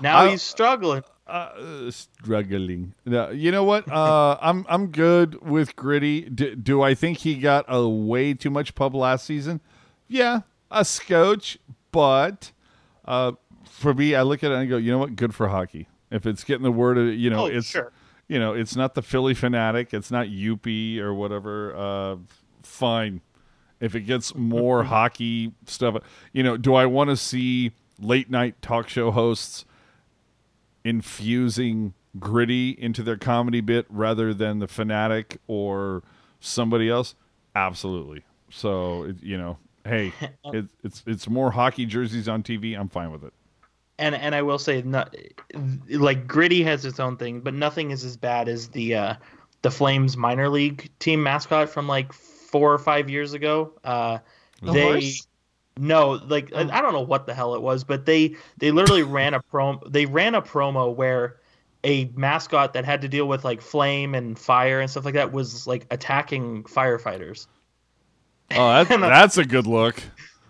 [0.00, 1.04] now I- he's struggling.
[1.32, 2.94] Uh, struggling.
[3.06, 3.90] No, you know what?
[3.90, 6.22] Uh, I'm I'm good with gritty.
[6.28, 9.60] D- do I think he got a way too much pub last season?
[10.08, 10.40] Yeah,
[10.70, 11.58] a scotch.
[11.90, 12.52] But
[13.06, 13.32] uh,
[13.64, 15.16] for me, I look at it and I go, you know what?
[15.16, 15.88] Good for hockey.
[16.10, 17.92] If it's getting the word, of, you know, Oh, it's sure.
[18.28, 19.94] you know, it's not the Philly Phanatic.
[19.94, 21.74] It's not Youppi or whatever.
[21.74, 22.16] Uh,
[22.62, 23.22] fine.
[23.80, 25.96] If it gets more hockey stuff,
[26.32, 29.64] you know, do I want to see late night talk show hosts
[30.84, 36.02] infusing gritty into their comedy bit rather than the fanatic or
[36.40, 37.14] somebody else?
[37.54, 38.24] Absolutely.
[38.50, 40.12] So you know, hey,
[40.52, 42.78] it, it's it's more hockey jerseys on TV.
[42.78, 43.32] I'm fine with it.
[43.98, 45.14] and and I will say, not
[45.88, 49.14] like gritty has its own thing, but nothing is as bad as the uh,
[49.62, 53.72] the Flames minor league team mascot from like four or five years ago.
[53.84, 54.18] Uh,
[54.62, 55.26] The they horse?
[55.78, 56.70] No, like I oh.
[56.70, 59.80] I don't know what the hell it was, but they they literally ran a prom
[59.88, 61.40] they ran a promo where
[61.84, 65.32] a mascot that had to deal with like flame and fire and stuff like that
[65.32, 67.46] was like attacking firefighters.
[68.52, 70.02] Oh, that, that's a good look.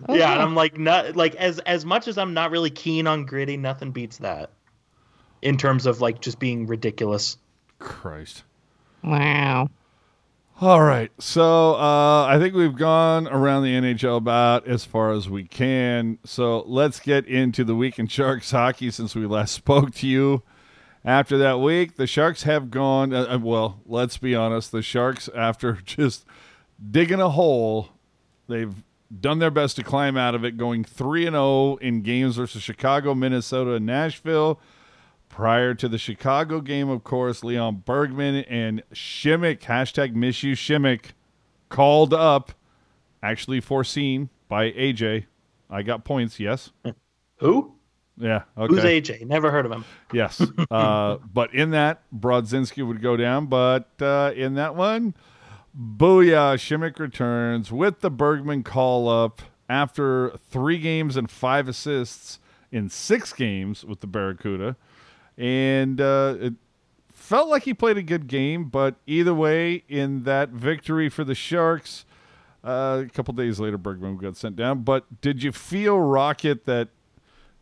[0.09, 0.43] Oh, yeah, and.
[0.43, 3.93] I'm like not like as as much as I'm not really keen on gritty, nothing
[3.93, 4.51] beats that.
[5.41, 7.37] In terms of like just being ridiculous.
[7.79, 8.45] Christ.
[9.03, 9.69] Wow.
[10.63, 11.11] All right.
[11.19, 16.21] So uh, I think we've gone around the NHL about as far as we can.
[16.25, 20.45] So let's get into the week in Sharks hockey since we last spoke to you.
[21.05, 23.13] After that week, the Sharks have gone.
[23.13, 24.71] Uh, uh, well, let's be honest.
[24.71, 26.25] The Sharks, after just
[26.93, 27.89] digging a hole,
[28.47, 28.85] they've
[29.21, 32.63] done their best to climb out of it, going 3 and 0 in games versus
[32.63, 34.61] Chicago, Minnesota, and Nashville.
[35.33, 41.13] Prior to the Chicago game, of course, Lean Bergmann and Simek, hashtag miss you Simek,
[41.71, 42.53] called up,
[43.23, 45.25] actually foreseen by AJ.
[45.71, 46.71] I got points, yes.
[47.39, 47.73] Who?
[48.19, 48.75] Yeah, okay.
[48.75, 49.27] Who's AJ?
[49.27, 49.87] Never heard of him.
[50.13, 50.43] Yes.
[50.71, 53.47] Uh, but in that, Brodzinski would go down.
[53.47, 55.15] But uh, in that one,
[55.75, 62.39] booyah, Simek returns with the Bergmann call up after three games and five assists
[62.71, 64.77] in six games with the Barracuda.
[65.39, 66.55] And uh, it
[67.11, 68.65] felt like he played a good game.
[68.65, 72.05] But either way, in that victory for the Sharks,
[72.65, 74.83] uh, a couple days later, Bergmann got sent down.
[74.83, 76.89] But did you feel, Rocket, that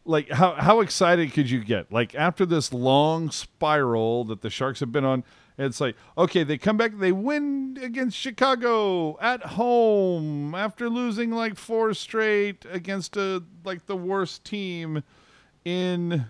[0.05, 1.93] like how how excited could you get?
[1.93, 5.25] Like after this long spiral that the Sharks have been on,
[5.59, 11.57] it's like okay, they come back, they win against Chicago at home after losing like
[11.57, 15.03] four straight against a like the worst team
[15.65, 16.27] in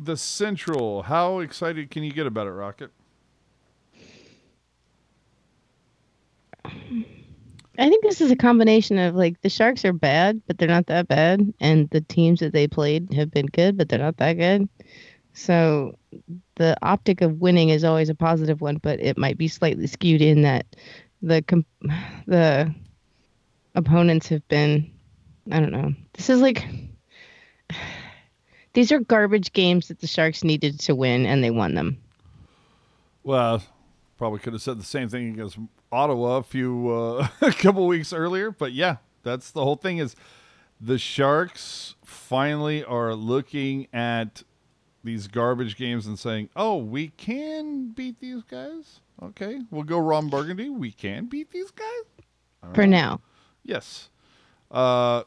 [0.00, 1.02] the Central.
[1.02, 2.90] How excited can you get about it, Rocket?
[7.78, 10.86] I think this is a combination of like the Sharks are bad, but they're not
[10.86, 14.34] that bad, and the teams that they played have been good, but they're not that
[14.34, 14.68] good.
[15.34, 15.98] So
[16.54, 20.22] the optic of winning is always a positive one, but it might be slightly skewed
[20.22, 20.64] in that
[21.20, 21.66] the com-
[22.26, 22.74] the
[23.74, 24.90] opponents have been
[25.52, 25.92] I don't know.
[26.14, 26.66] This is like
[28.76, 31.96] these are garbage games that the Sharks needed to win, and they won them.
[33.24, 33.62] Well,
[34.18, 35.58] probably could have said the same thing against
[35.90, 39.96] Ottawa a few uh, a couple weeks earlier, but yeah, that's the whole thing.
[39.96, 40.14] Is
[40.78, 44.42] the Sharks finally are looking at
[45.02, 49.00] these garbage games and saying, "Oh, we can beat these guys.
[49.22, 50.68] Okay, we'll go Ron Burgundy.
[50.68, 52.26] We can beat these guys."
[52.74, 53.22] For now,
[53.64, 54.10] Yes.
[54.70, 55.22] Uh,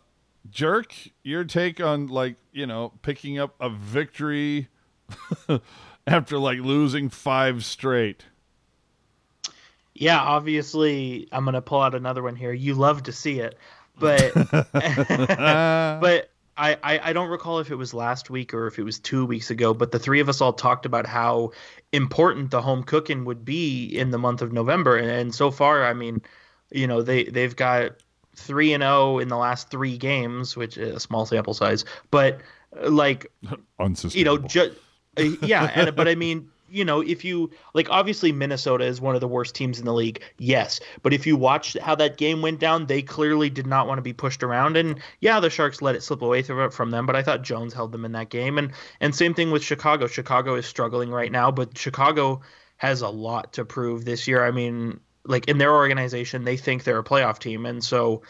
[0.49, 4.67] Jerk, your take on like you know picking up a victory
[6.07, 8.25] after like losing five straight.
[9.93, 12.53] Yeah, obviously I'm gonna pull out another one here.
[12.53, 13.57] You love to see it.
[13.97, 14.33] But
[14.81, 18.99] but I, I, I don't recall if it was last week or if it was
[18.99, 21.53] two weeks ago, but the three of us all talked about how
[21.93, 24.97] important the home cooking would be in the month of November.
[24.97, 26.21] And, and so far, I mean,
[26.69, 27.93] you know, they, they've got
[28.39, 32.41] three and oh in the last three games, which is a small sample size, but
[32.81, 34.47] uh, like you know, Unsustainable.
[34.47, 34.75] ju-
[35.17, 39.15] uh, yeah, and but I mean, you know, if you like, obviously Minnesota is one
[39.15, 40.79] of the worst teams in the league, yes.
[41.01, 44.03] But if you watch how that game went down, they clearly did not want to
[44.03, 47.05] be pushed around, and yeah, the Sharks let it slip away from them.
[47.05, 50.07] But I thought Jones held them in that game, and and same thing with Chicago.
[50.07, 52.41] Chicago is struggling right now, but Chicago
[52.77, 54.43] has a lot to prove this year.
[54.45, 54.99] I mean,
[55.29, 58.21] like in their organization, they think they're a playoff team, and so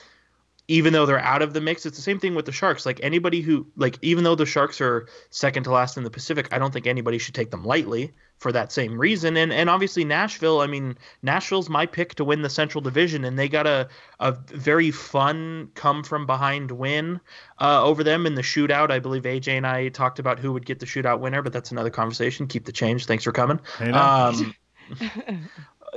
[0.70, 2.86] even though they're out of the mix, it's the same thing with the Sharks.
[2.86, 6.48] Like anybody who like even though the Sharks are second to last in the Pacific,
[6.52, 9.36] I don't think anybody should take them lightly for that same reason.
[9.36, 13.38] And and obviously Nashville, I mean, Nashville's my pick to win the Central Division and
[13.38, 17.20] they got a a very fun come from behind win
[17.60, 18.92] uh, over them in the shootout.
[18.92, 21.72] I believe AJ and I talked about who would get the shootout winner, but that's
[21.72, 22.46] another conversation.
[22.46, 23.08] Keep the change.
[23.08, 23.60] Thanks for coming.
[23.80, 24.54] Um,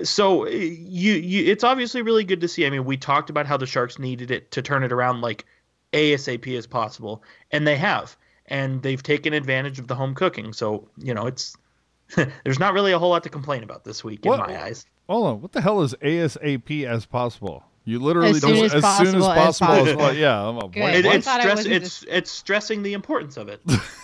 [0.02, 2.66] so uh, you, you it's obviously really good to see.
[2.66, 5.44] I mean, we talked about how the Sharks needed it to turn it around like
[5.92, 8.16] ASAP as possible, and they have.
[8.46, 10.52] And they've taken advantage of the home cooking.
[10.52, 11.56] So, you know, it's
[12.44, 14.84] there's not really a whole lot to complain about this week in my eyes.
[15.08, 15.40] Hold on.
[15.40, 17.64] What the hell is ASAP as possible?
[17.84, 19.86] You literally As soon just as as soon as possible, as possible.
[19.86, 20.14] is possible.
[20.18, 21.56] yeah, I'm a, It, it's thought stress.
[21.56, 23.60] wasn't It's it's stressing the importance of it.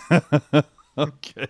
[1.07, 1.47] okay.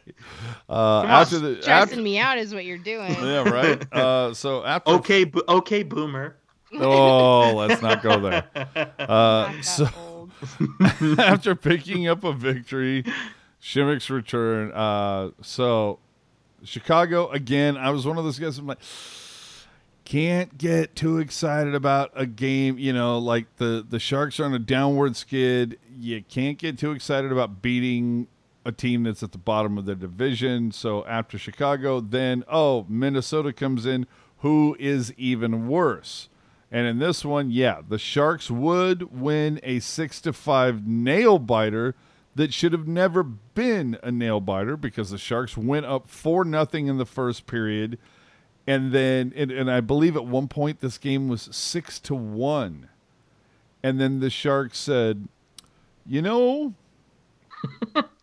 [0.69, 3.12] Uh, on, after the Stressing after, me out is what you're doing.
[3.21, 3.83] yeah, right.
[3.93, 6.35] Uh, so after Okay, bo- okay, boomer.
[6.73, 8.47] oh, let's not go there.
[8.99, 10.29] Uh, Not so
[11.17, 13.03] after picking up a victory,
[13.62, 14.71] Simek's return.
[14.71, 15.99] Uh, so
[16.63, 17.75] Chicago again.
[17.77, 18.57] I was one of those guys.
[18.57, 18.77] I'm like,
[20.05, 22.77] can't get too excited about a game.
[22.77, 25.79] You know, like the the Sharks are on a downward skid.
[25.99, 28.27] You can't get too excited about beating
[28.69, 30.71] a team that's at the bottom of their division.
[30.71, 36.29] So after Chicago, then oh, Minnesota comes in, who is even worse.
[36.71, 41.95] And in this one, yeah, the Sharks would win a six to five nail biter
[42.36, 46.88] that should have never been a nail biter because the Sharks went up four nothing
[46.88, 47.97] in the first period,
[48.67, 52.89] and then and, and I believe at one point this game was six to one,
[53.82, 55.27] and then the Sharks said,
[56.05, 56.75] you know.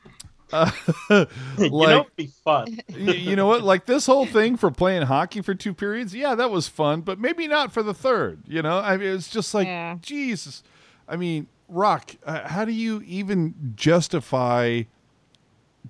[0.53, 0.71] uh,
[1.11, 1.27] you
[1.59, 2.79] know, like it'd be fun.
[2.91, 3.63] y- you know what?
[3.63, 7.19] Like this whole thing for playing hockey for two periods, yeah, that was fun, but
[7.19, 8.43] maybe not for the third.
[8.47, 9.97] You know, I mean, it's just like Yeah.
[10.03, 10.63] Jesus.
[11.09, 14.83] I mean, Rock, uh, how do you even justify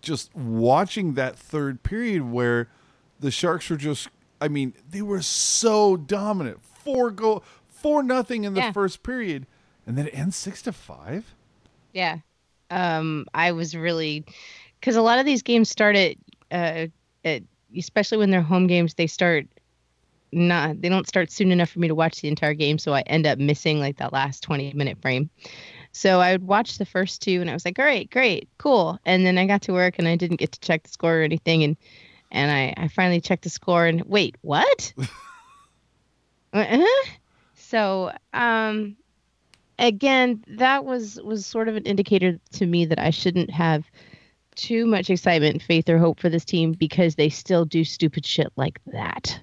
[0.03, 2.69] just watching that third period where
[3.21, 4.09] the Sharks were just?
[4.41, 8.73] I mean, they were so dominant, four goal, four nothing in the Yeah.
[8.73, 9.47] first period,
[9.87, 11.35] and then it ends six to five.
[11.93, 12.19] Yeah.
[12.71, 14.25] Um, I was really
[14.81, 16.17] because a lot of these games start at,
[16.51, 16.87] uh,
[17.25, 17.43] at
[17.77, 19.47] especially when they're home games, they start
[20.33, 23.01] not they don't start soon enough for me to watch the entire game, so I
[23.03, 25.31] end up missing like that last twenty minute frame.
[25.93, 29.25] So I would watch the first two, and I was like, "Great, great, cool." And
[29.25, 31.63] then I got to work, and I didn't get to check the score or anything,
[31.63, 31.77] and
[32.31, 34.93] and I I finally checked the score, and wait, what?
[36.53, 37.11] uh-huh.
[37.55, 38.97] So um,
[39.79, 43.85] again, that was was sort of an indicator to me that I shouldn't have
[44.55, 48.53] too much excitement, faith, or hope for this team because they still do stupid shit
[48.57, 49.39] like that.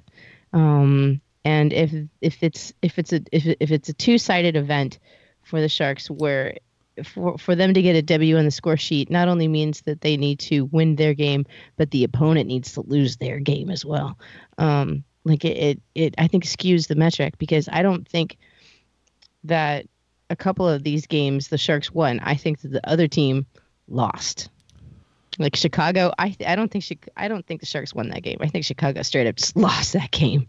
[0.52, 5.00] Um, and if if it's if it's a if, if it's a two sided event
[5.44, 6.56] for the Sharks where
[7.04, 10.02] for for them to get a W on the score sheet not only means that
[10.02, 13.86] they need to win their game, but the opponent needs to lose their game as
[13.86, 14.18] well.
[14.58, 18.38] Um, like it, it, it I think skews the metric because I don't think
[19.46, 19.86] that
[20.30, 22.20] a couple of these games the Sharks won.
[22.20, 23.46] I think that the other team
[23.88, 24.50] lost.
[25.40, 28.38] Like Chicago, I I don't think Chi- I don't think the Sharks won that game.
[28.42, 30.48] I think Chicago straight up just lost that game.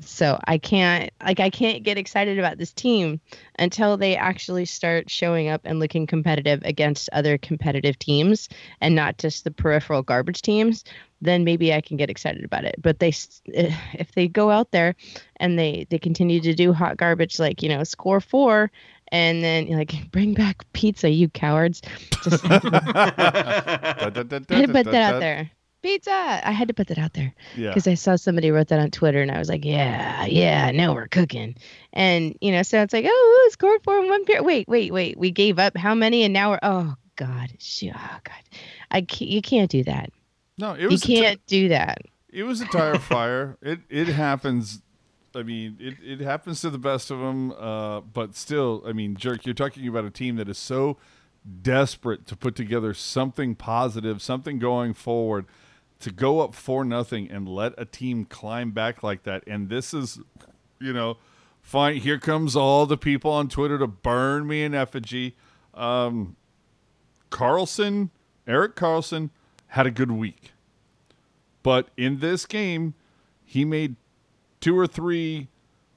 [0.00, 3.20] So I can't like I can't get excited about this team
[3.58, 8.48] until they actually start showing up and looking competitive against other competitive teams
[8.80, 10.84] and not just the peripheral garbage teams.
[11.20, 12.76] Then maybe I can get excited about it.
[12.82, 13.12] But they
[13.54, 14.94] eh, if they go out there
[15.36, 18.70] and they they continue to do hot garbage like you know score four
[19.08, 21.82] and then like bring back pizza you cowards
[22.22, 22.42] just
[24.66, 25.50] put that out there
[25.84, 26.10] pizza
[26.42, 27.68] i had to put that out there Yeah.
[27.68, 30.94] because i saw somebody wrote that on twitter and i was like yeah yeah now
[30.94, 31.54] we're cooking
[31.92, 35.18] and you know so it's like oh scored four in one period wait wait wait
[35.18, 38.58] we gave up how many and now we're oh god Shoo, oh god
[38.90, 40.10] i can't, you can't do that
[40.58, 41.98] No, it you was t- can't do that
[42.30, 43.56] It was a tire fire.
[43.62, 44.80] It it happens.
[45.36, 47.52] I mean, it, it happens to the best of them.
[47.52, 50.96] Uh, but still, I mean, jerk, you're talking about a team that is so
[51.62, 55.46] desperate to put together something positive, something going forward,
[56.04, 59.42] to go up four nothing and let a team climb back like that.
[59.46, 60.20] And this is,
[60.80, 61.16] you know,
[61.62, 61.96] fine.
[61.96, 65.34] Here comes all the people on Twitter to burn me in effigy.
[65.74, 66.36] Um,
[67.30, 68.10] Karlsson,
[68.46, 69.30] Erik Karlsson,
[69.68, 70.52] had a good week.
[71.62, 72.94] But in this game,
[73.44, 73.96] he made
[74.60, 75.48] two or three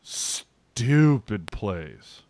[0.01, 2.21] stupid plays.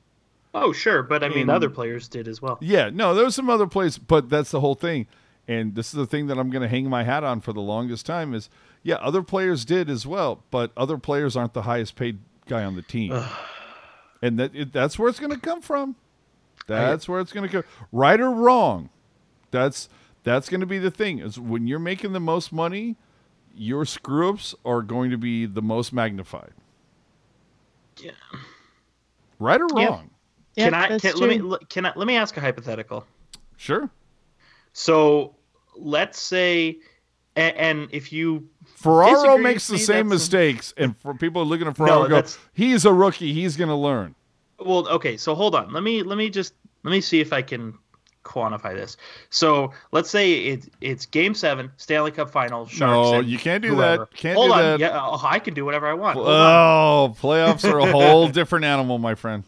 [0.54, 2.58] oh, sure, but I mean, In- other players did as well.
[2.62, 5.06] Yeah, no, there was some other plays, but that's the whole thing.
[5.48, 7.62] And this is the thing that I'm going to hang my hat on for the
[7.62, 8.50] longest time is,
[8.84, 12.76] yeah, other players did as well, but other players aren't the highest paid guy on
[12.76, 13.18] the team.
[14.22, 15.96] and that it, that's where it's going to come from.
[16.68, 17.68] That's where it's going to go.
[17.94, 18.90] Right or wrong,
[19.52, 19.88] that's
[20.24, 21.20] that's going to be the thing.
[21.20, 22.98] Is when you're making the most money,
[23.56, 26.52] your screw ups are going to be the most magnified.
[27.98, 28.12] Yeah.
[29.40, 29.86] Right or Yeah.
[29.88, 30.10] wrong?
[30.58, 31.00] Can Yep, I?
[31.00, 31.58] Can, let me.
[31.70, 31.94] Can I?
[31.96, 33.06] Let me ask a hypothetical.
[33.56, 33.90] Sure.
[34.74, 35.36] So
[35.80, 36.78] let's say,
[37.36, 41.78] and, and if you Ferraro makes the same that's- mistakes, and for people looking at
[41.78, 43.34] Ferraro, No, go, that's- he's a rookie.
[43.34, 44.16] He's going to learn.
[44.60, 45.72] Well, okay, so hold on.
[45.72, 46.54] Let me let me just
[46.84, 47.76] let me see if I can
[48.26, 48.98] quantify this.
[49.30, 52.66] So let's say it's it's Game Seven, Stanley Cup Final.
[52.66, 52.80] Sharks
[53.12, 54.06] No, you can't do whoever.
[54.06, 54.14] that.
[54.18, 54.80] Can't Hold do on, that.
[54.80, 56.16] yeah, oh, I can do whatever I want.
[56.16, 56.34] Hold on.
[56.34, 59.44] Oh, playoffs are a whole different animal, my friend.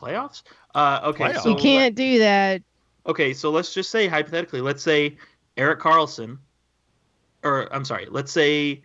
[0.00, 0.42] Playoffs?
[0.74, 1.42] Uh, okay, Playoffs.
[1.42, 2.62] so you can't do that.
[3.06, 5.16] okay, so let's just say hypothetically, let's say
[5.56, 6.38] Erik Karlsson,
[7.42, 8.82] or I'm sorry, let's say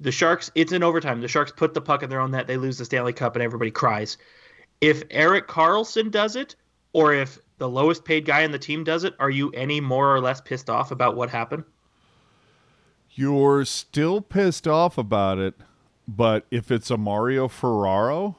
[0.00, 0.50] the Sharks.
[0.54, 1.20] It's in overtime.
[1.20, 2.46] The Sharks put the puck in their own net.
[2.46, 4.16] They lose the Stanley Cup, and everybody cries.
[4.80, 6.56] If Erik Karlsson does it,
[6.92, 10.14] or if the lowest paid guy in the team does it, are you any more
[10.14, 11.64] or less pissed off about what happened?
[13.10, 15.54] You're still pissed off about it,
[16.08, 18.36] but if it's a Mario Ferraro,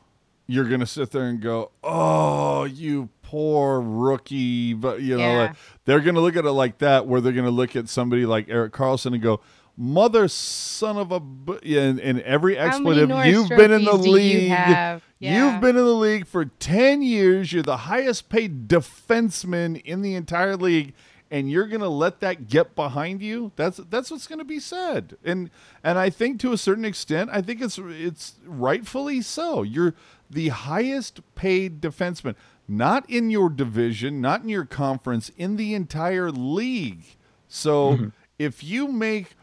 [0.48, 5.38] you're gonna sit there and go, "Oh, you poor rookie." But you know, Yeah.
[5.38, 5.56] like,
[5.86, 8.74] they're gonna look at it like that, where they're gonna look at somebody like Erik
[8.74, 9.42] Karlsson and go,
[9.78, 13.10] "Mother, son of a," bu-" and, and every expletive.
[13.26, 14.50] You've been in the do you league.
[14.52, 15.04] have?
[15.20, 15.52] Yeah.
[15.54, 17.52] You've been in the league for 10 years.
[17.52, 20.94] You're the highest paid defenseman in the entire league
[21.32, 23.52] and you're going to let that get behind you?
[23.56, 25.18] That's that's what's going to be said.
[25.24, 25.50] And
[25.84, 29.64] and I think to a certain extent, I think it's it's rightfully so.
[29.64, 29.96] You're
[30.30, 32.36] the highest paid defenseman,
[32.68, 37.03] not in your division, not in your conference, in the entire league.
[37.47, 38.07] So mm-hmm.
[38.39, 39.36] if you make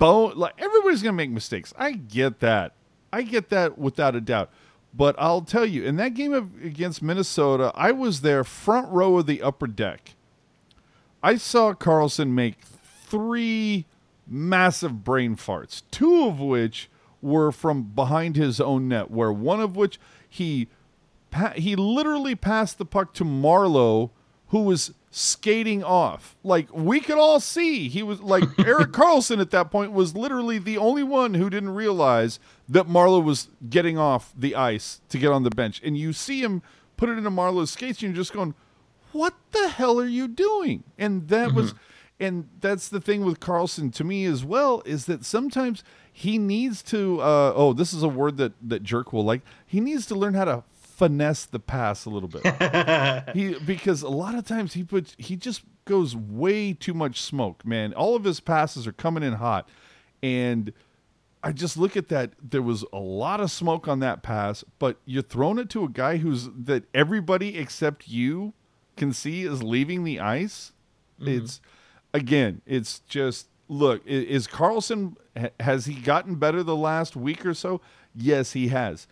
[0.00, 1.72] bone like everybody's gonna make mistakes.
[1.78, 2.72] I get that.
[3.12, 4.50] I get that without a doubt.
[4.92, 9.18] But I'll tell you, in that game of, against Minnesota, I was there front row
[9.18, 10.16] of the upper deck.
[11.22, 13.86] I saw Karlsson make three
[14.26, 16.90] massive brain farts, two of which
[17.22, 20.66] were from behind his own net, where one of which he
[21.30, 24.10] pa- he literally passed the puck to Marleau,
[24.48, 26.36] who was skating off.
[26.42, 30.58] Like we could all see, he was like Erik Karlsson at that point was literally
[30.58, 35.32] the only one who didn't realize that Marleau was getting off the ice to get
[35.32, 35.80] on the bench.
[35.84, 36.62] And you see him
[36.96, 38.54] put it into Marleau's skates, and you're just going,
[39.12, 41.74] "What the hell are you doing?" And that was.
[42.22, 46.82] And that's the thing with Karlsson to me as well is that sometimes he needs
[46.82, 47.18] to.
[47.22, 49.40] Uh, oh, this is a word that that Jerk will like.
[49.66, 50.64] He needs to learn how to
[51.00, 52.44] finesse the pass a little bit.
[53.34, 57.64] he because a lot of times he puts he just goes way too much smoke.
[57.64, 59.66] Man, all of his passes are coming in hot,
[60.22, 60.74] and
[61.42, 62.32] I just look at that.
[62.42, 65.88] There was a lot of smoke on that pass, but you're throwing it to a
[65.88, 68.52] guy who's that everybody except you
[68.98, 70.72] can see is leaving the ice.
[71.18, 71.44] Mm-hmm.
[71.44, 71.62] It's
[72.12, 74.06] again, it's just look.
[74.06, 75.16] Is Karlsson
[75.58, 77.80] has he gotten better the last week or so?
[78.14, 79.06] Yes, he has.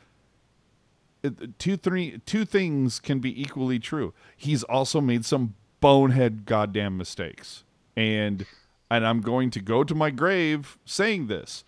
[1.58, 4.14] Two three two things can be equally true.
[4.36, 7.64] He's also made some bonehead goddamn mistakes,
[7.96, 8.46] and
[8.90, 11.64] and I'm going to go to my grave saying this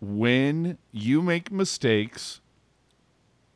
[0.00, 2.40] when you make mistakes,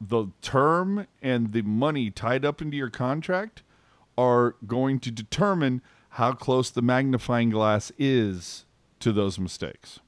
[0.01, 3.63] the term and the money tied up into your contract
[4.19, 8.67] are going to determine how close the magnifying glass is
[9.01, 10.01] to those mistakes.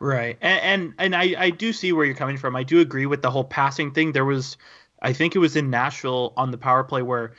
[0.00, 2.54] Right, and and, and I, I do see where you're coming from.
[2.56, 4.12] I do agree with the whole passing thing.
[4.12, 4.56] There was,
[5.02, 7.32] I think it was in Nashville on the power play where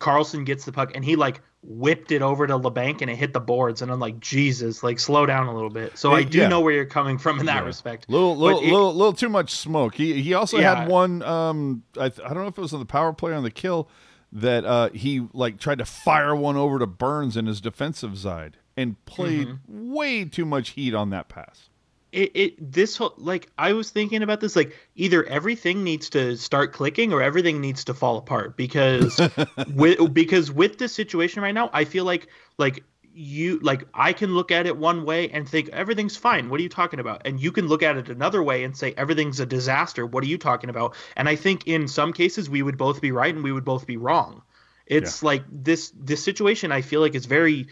[0.00, 3.32] Karlsson gets the puck and he like whipped it over to Labanc and it hit
[3.34, 5.98] the boards, and I'm like, Jesus, like slow down a little bit.
[5.98, 6.48] So I do Yeah.
[6.48, 7.66] know where you're coming from in that Yeah.
[7.66, 8.08] respect.
[8.08, 9.94] Little, little, it- little, little too much smoke.
[9.96, 10.76] He he also Yeah.
[10.76, 11.22] had one.
[11.22, 13.50] Um, I I don't know if it was on the power play or on the
[13.50, 13.88] kill
[14.32, 18.56] that uh he like tried to fire one over to Burns in his defensive side
[18.76, 19.92] and played Mm-hmm.
[19.92, 21.68] way too much heat on that pass.
[22.12, 26.36] It, it this whole like I was thinking about this like either everything needs to
[26.36, 29.20] start clicking or everything needs to fall apart because
[29.74, 34.34] with because with this situation right now I feel like like you like I can
[34.34, 36.48] look at it one way and think everything's fine.
[36.48, 37.22] What are you talking about?
[37.24, 40.06] And you can look at it another way and say everything's a disaster.
[40.06, 40.94] What are you talking about?
[41.16, 43.86] And I think in some cases we would both be right and we would both
[43.86, 44.42] be wrong.
[44.86, 47.66] It's like this this situation I feel like is very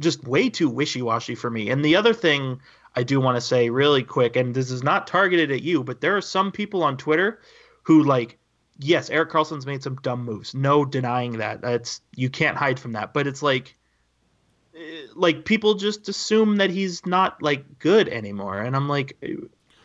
[0.00, 1.68] just way too wishy-washy for me.
[1.70, 2.60] And the other thing
[2.94, 6.00] I do want to say really quick, and this is not targeted at you, but
[6.00, 7.40] there are some people on Twitter
[7.84, 8.38] who like,
[8.78, 10.54] yes, Erik Karlsson's made some dumb moves.
[10.54, 11.60] No denying that.
[11.62, 13.14] That's you can't hide from that.
[13.14, 13.76] But it's like,
[14.76, 19.34] eh, like people just assume that he's not like good anymore, and I'm like, eh,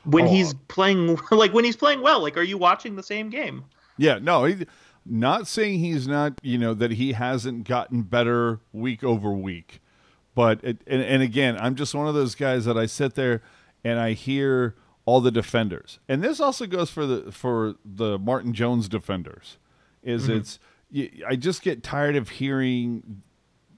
[0.03, 0.30] when Oh.
[0.30, 3.64] he's playing, like when he's playing well, like, are you watching the same game?
[3.97, 4.66] Yeah, no, he,
[5.05, 9.82] not saying he's not, you know, that he hasn't gotten better week over week.
[10.38, 13.42] But, it, and, and again, I'm just one of those guys that I sit there
[13.84, 15.98] and I hear all the defenders.
[16.08, 19.58] And this also goes for the for the Martin Jones defenders.
[20.04, 20.34] Is mm-hmm.
[20.34, 20.60] it's
[20.94, 23.24] y- I just get tired of hearing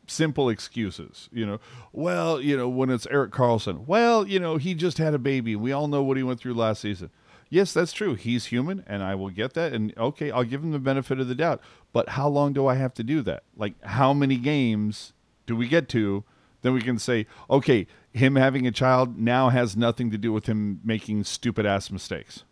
[0.06, 1.30] simple excuses.
[1.32, 1.60] You know,
[1.94, 5.56] well, you know, when it's Erik Karlsson, well, you know, he just had a baby.
[5.56, 7.10] We all know what he went through last season.
[7.50, 8.16] yes, that's true.
[8.16, 9.72] He's human, and I will get that.
[9.72, 11.62] And okay, I'll give him the benefit of the doubt.
[11.94, 13.44] But how long do I have to do that?
[13.56, 15.14] Like, how many games
[15.46, 16.26] do we get to?
[16.62, 20.46] Then we can say, okay, him having a child now has nothing to do with
[20.46, 22.44] him making stupid ass mistakes.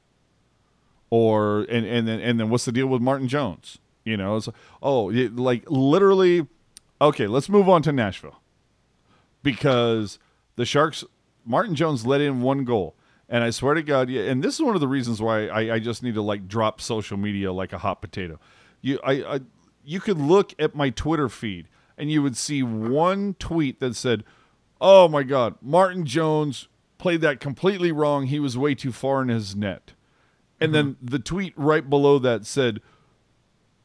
[1.09, 3.77] Or and and then and then what's the deal with Martin Jones?
[4.03, 4.49] You know, it's
[4.81, 6.47] oh, it, like literally.
[6.99, 8.41] Okay, let's move on to Nashville
[9.43, 10.17] because
[10.55, 11.03] the Sharks,
[11.45, 12.95] Martin Jones let in one goal.
[13.29, 15.75] And I swear to God, yeah, and this is one of the reasons why I,
[15.75, 18.39] I just need to like drop social media like a hot potato.
[18.81, 19.39] You, I, I,
[19.83, 24.23] you could look at my Twitter feed and you would see one tweet that said,
[24.79, 26.67] "Oh my God, Martin Jones
[26.97, 28.27] played that completely wrong.
[28.27, 29.93] He was way too far in his net."
[30.59, 31.05] And then mm-hmm.
[31.05, 32.81] the tweet right below that said,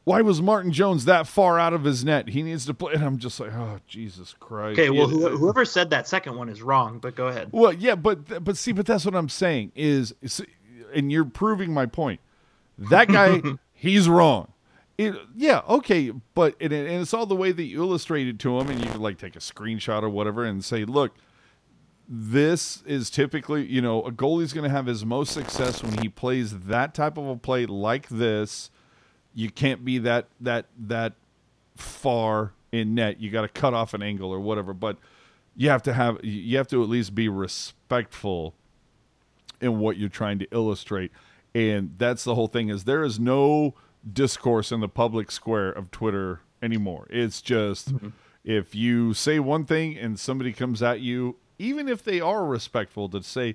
[0.05, 2.29] "Why was Martin Jones that far out of his net?
[2.29, 5.31] He needs to play." And I'm just like, "Oh Jesus Christ!" Okay, well, who, uh,
[5.31, 7.49] whoever said that second one is wrong, but go ahead.
[7.53, 10.15] Well, yeah, but but see, but that's what I'm saying is-
[10.93, 12.21] and you're proving my point.
[12.79, 13.41] That guy,
[13.73, 14.52] he's wrong.
[15.07, 18.59] It, yeah, okay, but and, it- and it's all the way that you illustrated to
[18.59, 21.13] him, and you could like take a screenshot or whatever and say, look,
[22.09, 26.09] this is typically, you know, a goalie's going to have his most success when he
[26.09, 28.71] plays that type of a play like this.
[29.35, 31.15] You can't be that that that
[31.77, 33.19] far in net.
[33.21, 34.99] You got to cut off an angle or whatever, but
[35.57, 38.55] you have to have you have to at least be respectful
[39.61, 41.13] in what you're trying to illustrate.
[41.55, 43.75] And that's the whole thing is there is no
[44.11, 47.07] discourse in the public square of Twitter anymore.
[47.11, 47.93] It's just
[48.45, 53.09] if you say one thing and somebody comes at you, even if they are respectful,
[53.11, 53.55] to say,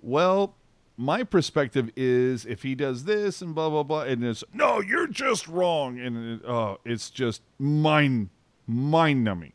[0.00, 0.56] well,
[0.96, 5.06] my perspective is if he does this and blah blah blah, and it's no, you're
[5.06, 8.30] just wrong, and it, oh, it's just mind
[8.66, 9.52] mind numbing.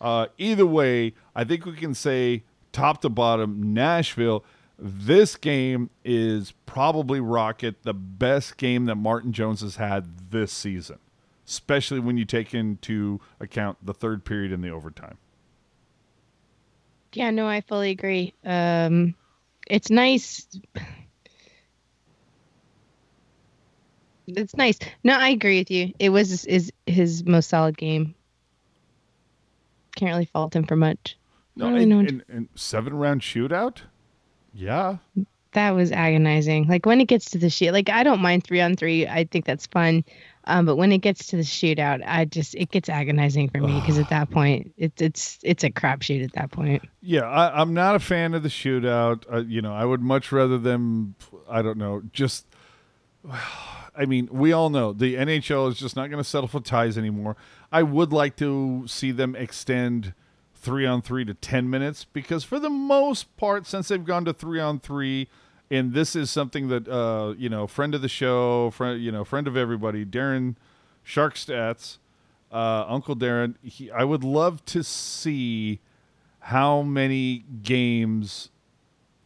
[0.00, 2.42] Uh, either way, I think we can say
[2.72, 4.44] top to bottom, Nashville.
[4.78, 10.98] This game is probably Rocket the best game that Martin Jones has had this season,
[11.46, 15.18] especially when you take into account the third period and the overtime.
[17.12, 18.34] Yeah, no, I fully agree.
[18.44, 19.14] Um,
[19.68, 20.48] it's nice.
[24.26, 24.78] It's nice.
[25.04, 25.92] No, I agree with you.
[25.98, 28.14] It was is his most solid game.
[29.96, 31.16] Can't really fault him for much.
[31.56, 33.82] No, don't and, and, and seven round shootout.
[34.54, 34.98] Yeah,
[35.52, 36.68] That was agonizing.
[36.68, 39.06] Like when it gets to the shoot, like I don't mind three on three.
[39.06, 40.04] I think that's fun.
[40.46, 43.80] Um, but when it gets to the shootout, I just it gets agonizing for me
[43.80, 46.82] because at that point, it's it's it's a crapshoot at that point.
[47.00, 49.24] Yeah, I, I'm not a fan of the shootout.
[49.32, 51.14] Uh, you know, I would much rather them.
[51.48, 52.46] I don't know, just.
[53.96, 56.98] I mean, we all know the NHL is just not going to settle for ties
[56.98, 57.36] anymore.
[57.70, 60.14] I would like to see them extend
[60.64, 64.32] three on three to ten minutes because, for the most part, since they've gone to
[64.32, 65.28] three on three,
[65.70, 69.24] and this is something that uh, you know, friend of the show, friend, you know,
[69.24, 70.56] friend of everybody, Darren
[71.02, 71.98] Shark Stats,
[72.50, 73.54] uh, Uncle Darren.
[73.62, 75.80] He, I would love to see
[76.40, 78.50] how many games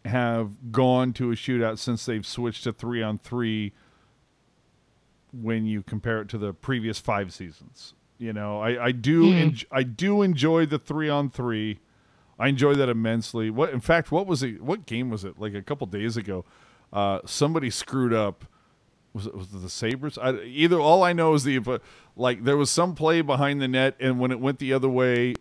[0.05, 3.73] have gone to a shootout since they've switched to three on three
[5.33, 7.95] when you compare it to the previous five seasons.
[8.19, 11.79] You know, I, I do enj- I do enjoy the three on three.
[12.39, 13.49] I enjoy that immensely.
[13.51, 14.61] What in fact, what was it?
[14.63, 15.39] What game was it?
[15.39, 16.45] Like a couple days ago,
[16.93, 18.45] uh, somebody screwed up.
[19.13, 20.19] Was it, was it the Sabres?
[20.19, 21.83] I, either all I know is the but
[22.17, 25.35] like there was some play behind the net, and when it went the other way,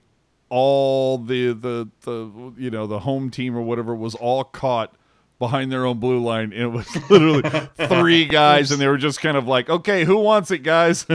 [0.50, 4.96] all the the the you know the home team or whatever was all caught
[5.40, 6.52] behind their own blue line.
[6.54, 7.44] It was literally
[7.88, 11.06] three guys, and they were just kind of like, "Okay, who wants it, guys?"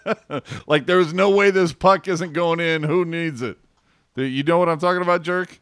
[0.66, 2.82] like there was no way this puck isn't going in.
[2.82, 3.58] Who needs it?
[4.16, 5.60] You know what I'm talking about, jerk?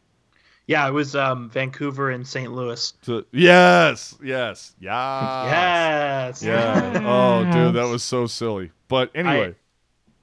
[0.67, 2.51] Yeah, it was um, Vancouver and St.
[2.51, 2.93] Louis.
[3.03, 6.41] So, yes, yes, yeah, yes.
[6.41, 7.01] yeah.
[7.05, 8.71] Oh, dude, that was so silly.
[8.87, 9.55] But anyway,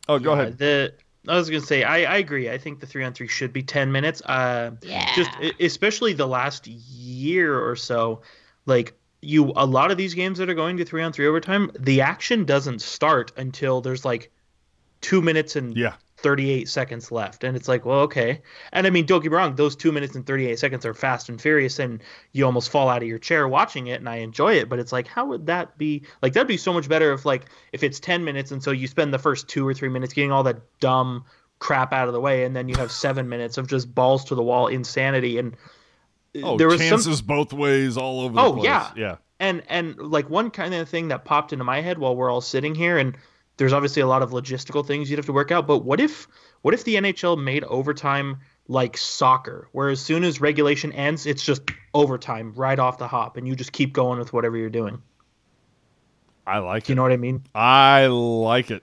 [0.08, 0.58] oh, go Yeah, ahead.
[0.58, 0.94] The
[1.28, 2.50] I was gonna say I, I agree.
[2.50, 4.20] I think the three on three should be ten minutes.
[4.22, 5.14] Uh, Yeah.
[5.14, 5.30] just
[5.60, 6.66] especially the last
[7.22, 8.22] year or so,
[8.66, 11.70] like you a lot of these games that are going to three on three overtime,
[11.78, 14.30] the action doesn't start until there's like
[15.00, 17.44] two minutes and Yeah, 38 seconds left.
[17.44, 18.40] And it's like, well, okay.
[18.72, 21.28] And I mean, don't get me wrong, those two minutes and 38 seconds are fast
[21.28, 22.02] and furious, and
[22.32, 24.68] you almost fall out of your chair watching it, and I enjoy it.
[24.68, 26.02] But it's like, how would that be?
[26.22, 28.86] Like, that'd be so much better if, like, if it's 10 minutes, and so you
[28.86, 31.24] spend the first two or three minutes getting all that dumb
[31.58, 34.34] crap out of the way, and then you have seven minutes of just balls to
[34.34, 35.38] the wall insanity.
[35.38, 35.56] And
[36.42, 37.26] oh, there was chances some.
[37.26, 38.38] both ways, all over.
[38.38, 38.64] Oh, the place.
[38.64, 38.90] yeah.
[38.96, 39.16] yeah.
[39.40, 42.40] And and like one kind of thing that popped into my head while we're all
[42.40, 43.16] sitting here, and
[43.56, 45.66] there's obviously a lot of logistical things you'd have to work out.
[45.66, 46.28] But what if
[46.62, 51.42] what if the NHL made overtime like soccer, where as soon as regulation ends, it's
[51.44, 51.62] just
[51.92, 55.02] overtime right off the hop, and you just keep going with whatever you're doing.
[56.46, 56.96] I like Do you it.
[56.96, 57.42] know what I mean?
[57.54, 58.82] I like it.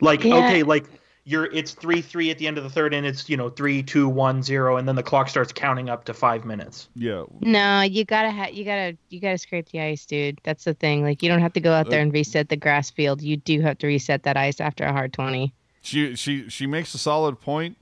[0.00, 0.36] Like Yeah.
[0.36, 0.86] okay, like
[1.24, 3.82] you're it's three three at the end of the third, and it's you know three
[3.82, 6.88] two one zero, and then the clock starts counting up to five minutes.
[6.94, 7.24] Yeah.
[7.40, 10.40] No, you gotta ha- you gotta you gotta scrape the ice, dude.
[10.44, 11.02] That's the thing.
[11.02, 13.22] Like you don't have to go out there and reset the grass field.
[13.22, 15.52] You do have to reset that ice after a hard twenty.
[15.82, 17.76] She she she makes a solid point,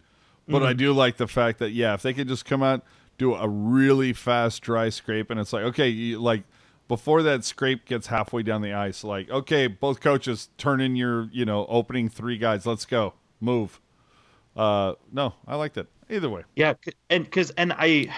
[0.47, 0.67] but Mm-hmm.
[0.69, 2.85] I do like the fact that yeah, if they could just come out
[3.19, 6.45] do a really fast dry scrape, and it's like okay, you, like
[6.87, 11.29] before that scrape gets halfway down the ice, like okay, both coaches turn in your
[11.33, 13.81] you know opening three guys, let's go, move.
[14.57, 15.87] Uh, no, I like that.
[16.11, 16.75] Either way, Yeah,
[17.11, 18.13] and because and I,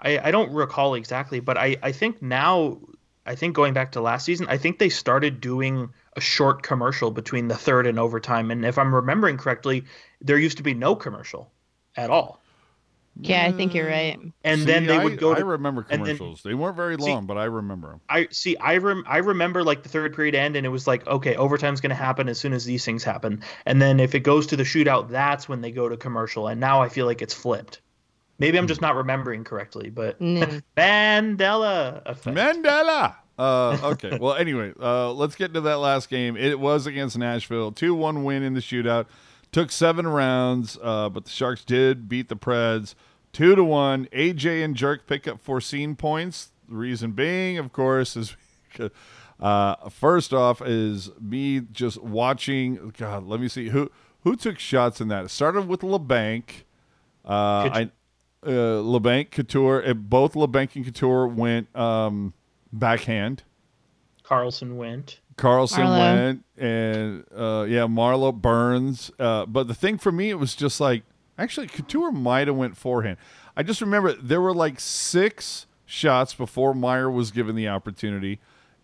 [0.00, 2.78] I I don't recall exactly, but I I think now
[3.24, 7.10] I think going back to last season, I think they started doing a short commercial
[7.10, 9.84] between the third and overtime, and if I'm remembering correctly,
[10.20, 11.50] there used to be no commercial
[11.96, 12.40] at all,
[13.20, 14.16] Yeah, I think you're right.
[14.44, 16.42] and See, then they I, would go I to remember and then- commercials.
[16.42, 18.00] they weren't very See- long, but I remember them.
[18.08, 18.56] I see.
[18.58, 21.80] I rem, I remember like the third period end, and it was like, okay, overtime's
[21.80, 24.56] going to happen as soon as these things happen, and then if it goes to
[24.56, 26.46] the shootout, that's when they go to commercial.
[26.46, 27.80] And now I feel like it's flipped.
[28.38, 30.62] Maybe I'm just not remembering correctly, but Mm.
[30.76, 32.36] Mandela effect.
[32.36, 33.16] Mandela.
[33.38, 34.18] Uh, okay.
[34.20, 36.36] well, anyway, uh, let's get to that last game.
[36.36, 39.06] It was against Nashville, two one win in the shootout.
[39.50, 42.94] Took seven rounds, uh, but the Sharks did beat the Preds
[43.32, 44.06] two to one.
[44.06, 46.50] AJ and Jerk pick up foreseen points.
[46.68, 48.36] The reason being, of course, is
[49.40, 52.92] uh, first off is me just watching.
[52.96, 53.90] God, let me see who
[54.22, 55.24] who took shots in that.
[55.24, 56.44] It started with Labanc.
[57.24, 57.28] Uh,
[57.72, 57.90] I
[58.44, 58.50] uh,
[58.82, 59.82] Labanc Couture.
[59.88, 62.34] uh, Both Labanc and Couture went um,
[62.72, 63.42] backhand.
[64.24, 65.20] Karlsson went.
[65.38, 65.66] Marleau.
[65.66, 69.10] Karlsson went, and uh, yeah, Marleau Burns.
[69.18, 71.02] Uh, but the thing for me, it was just like
[71.38, 73.16] actually Couture might have went forehand.
[73.56, 78.40] I just remember there were like six shots before Meier was given the opportunity,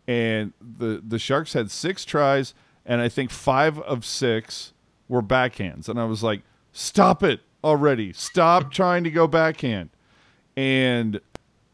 [0.06, 2.54] and the the Sharks had six tries,
[2.86, 4.72] and I think five of six
[5.08, 6.42] were backhands, and I was like,
[6.72, 9.90] stop it already, stop trying to go backhand,
[10.56, 11.20] and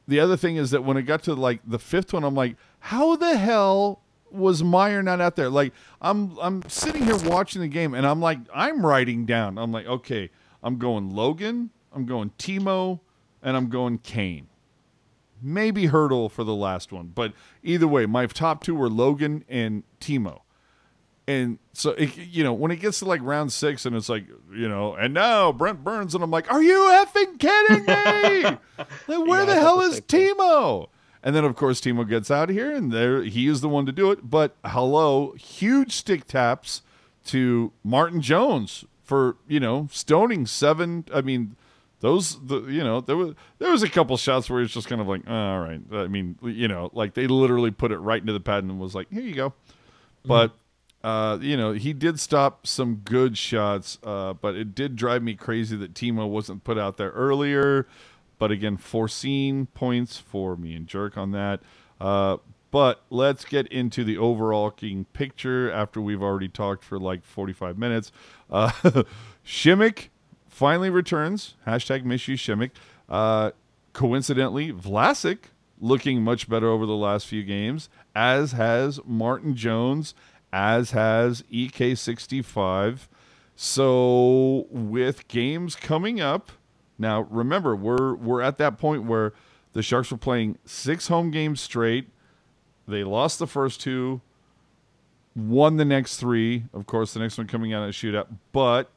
[0.08, 2.56] the other thing is that when it got to like the fifth one, I'm like,
[2.80, 4.02] how the hell
[4.32, 5.48] was Meier not out there?
[5.48, 9.58] Like, I'm I'm sitting here watching the game, and I'm like, I'm writing down.
[9.58, 10.30] I'm like, okay,
[10.62, 13.00] I'm going Logan, I'm going Timo,
[13.42, 14.48] and I'm going Kane.
[15.42, 19.84] Maybe Hertl for the last one, but either way, my top two were Logan and
[20.00, 20.42] Timo.
[21.26, 24.26] And so, it, you know, when it gets to like round six and it's like,
[24.52, 28.42] you know, and now Brent Burns, and I'm like, are you effing kidding me?
[29.06, 30.88] like, where Yeah, the hell is Timo?
[31.22, 33.84] And then, of course, Timo gets out of here, and there he is the one
[33.86, 34.30] to do it.
[34.30, 36.82] But hello, huge stick taps
[37.26, 41.04] to Martin Jones for you know stoning seven.
[41.12, 41.56] I mean,
[42.00, 45.00] those the you know there was there was a couple shots where it's just kind
[45.00, 45.80] of like oh, all right.
[45.92, 48.94] I mean, you know, like they literally put it right into the pad and was
[48.94, 49.52] like, here you go.
[50.24, 50.52] But
[51.02, 55.34] uh, you know, he did stop some good shots, uh, but it did drive me
[55.34, 57.86] crazy that Timo wasn't put out there earlier.
[58.41, 61.61] But again, foreseen points for me and Jerk on that.
[62.01, 62.38] Uh,
[62.70, 68.11] but let's get into the overarching picture after we've already talked for like 45 minutes.
[68.49, 68.70] Uh,
[69.47, 70.09] Simek
[70.49, 71.55] finally returns.
[71.66, 72.70] Hashtag miss you, Simek.
[73.11, 73.51] Uh,
[73.93, 80.14] coincidentally, Vlasic looking much better over the last few games, as has Martin Jones,
[80.51, 83.09] as has EK65.
[83.55, 86.53] So with games coming up,
[87.01, 89.32] now remember we're we're at that point where
[89.72, 92.09] the Sharks were playing six home games straight.
[92.86, 94.20] They lost the first two,
[95.34, 96.64] won the next three.
[96.74, 98.26] Of course, the next one coming out of a shootout.
[98.53, 98.90] But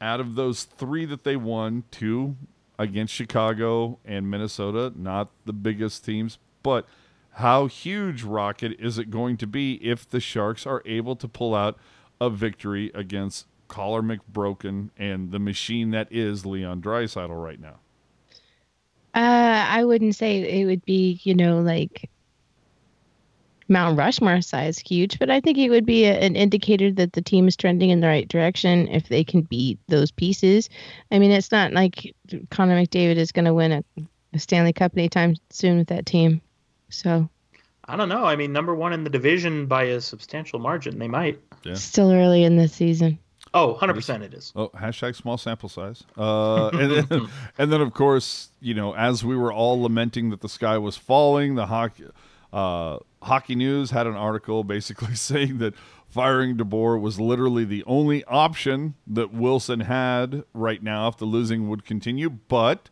[0.00, 2.36] out of those three that they won, two
[2.78, 6.86] against Chicago and Minnesota, not the biggest teams, but
[7.34, 11.54] how huge rocket is it going to be if the Sharks are able to pull
[11.54, 11.78] out
[12.20, 17.76] a victory against Collar McBroken and the machine that is Leon Draisaitl right now?
[19.14, 22.10] Uh, I wouldn't say it would be, you know, like
[23.68, 27.22] Mount Rushmore size huge, but I think it would be a, an indicator that the
[27.22, 30.68] team is trending in the right direction if they can beat those pieces.
[31.10, 32.14] I mean, it's not like
[32.50, 33.84] Connor McDavid is going to win a,
[34.34, 36.40] a Stanley Cup anytime soon with that team.
[36.90, 37.28] So
[37.88, 38.24] I don't know.
[38.24, 40.98] I mean, number one in the division by a substantial margin.
[40.98, 41.40] They might.
[41.62, 41.74] Yeah.
[41.74, 43.18] still early in the season.
[43.56, 44.52] Oh, 100% it is.
[44.54, 46.04] Oh, hashtag small sample size.
[46.16, 47.28] Uh, and then,
[47.58, 50.96] and then, of course, you know, as we were all lamenting that the sky was
[50.96, 52.04] falling, the hockey,
[52.52, 55.74] uh, hockey news had an article basically saying that
[56.08, 61.68] firing DeBoer was literally the only option that Wilson had right now if the losing
[61.68, 62.28] would continue.
[62.28, 62.90] But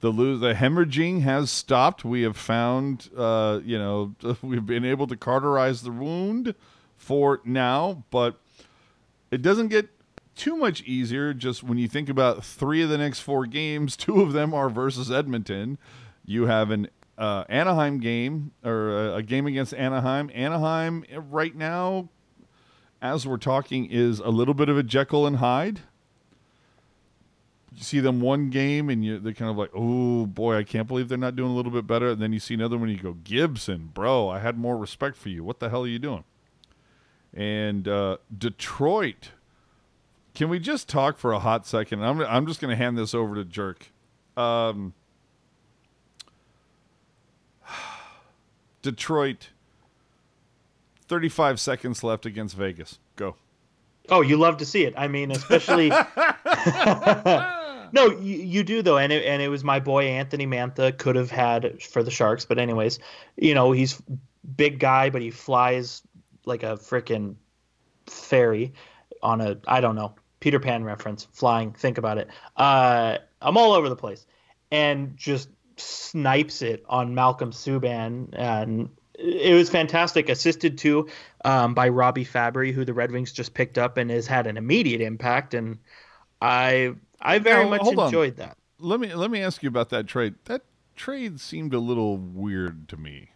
[0.00, 2.04] the lose the hemorrhaging has stopped.
[2.04, 6.54] We have found, uh, you know, we've been able to cauterize the wound
[6.96, 8.40] for now, but
[9.30, 9.88] it doesn't get
[10.34, 11.34] too much easier.
[11.34, 14.68] Just when you think about three of the next four games, two of them are
[14.68, 15.78] versus Edmonton.
[16.24, 20.30] You have an uh, Anaheim game or a, a game against Anaheim.
[20.34, 22.08] Anaheim right now,
[23.00, 25.80] as we're talking, is a little bit of a Jekyll and Hyde
[27.78, 30.88] you see them one game and you they're kind of like, oh boy, I can't
[30.88, 32.10] believe they're not doing a little bit better.
[32.10, 35.16] And then you see another one, and you go, Gibson, bro, I had more respect
[35.16, 35.44] for you.
[35.44, 36.24] What the hell are you doing?
[37.34, 39.30] And uh, Detroit,
[40.34, 42.02] can we just talk for a hot second?
[42.04, 43.90] I'm I'm just going to hand this over to Jerk.
[44.36, 44.94] Um,
[48.82, 49.48] Detroit,
[51.08, 52.98] 35 seconds left against Vegas.
[53.16, 53.36] Go.
[54.10, 54.94] Oh, you love to see it.
[54.96, 55.88] I mean, especially
[57.92, 61.16] no, you, you do though, and it, and it was my boy Anthony Mantha could
[61.16, 62.98] have had for the Sharks, but anyways,
[63.36, 64.00] you know he's
[64.56, 66.02] big guy, but he flies
[66.48, 67.36] like a freaking
[68.06, 68.72] fairy
[69.22, 71.72] on a I don't know Peter Pan reference, flying.
[71.72, 72.28] Think about it.
[72.56, 74.26] Uh, I'm all over the place,
[74.70, 80.28] and just snipes it on Malcolm Subban, and it was fantastic.
[80.28, 81.08] Assisted too
[81.44, 84.56] um, by Robbie Fabbri, who the Red Wings just picked up and has had an
[84.56, 85.54] immediate impact.
[85.54, 85.78] And
[86.40, 88.46] I I very now, much enjoyed on.
[88.46, 88.56] that.
[88.78, 90.34] Let me let me ask you about that trade.
[90.44, 90.62] That
[90.94, 93.30] trade seemed a little weird to me.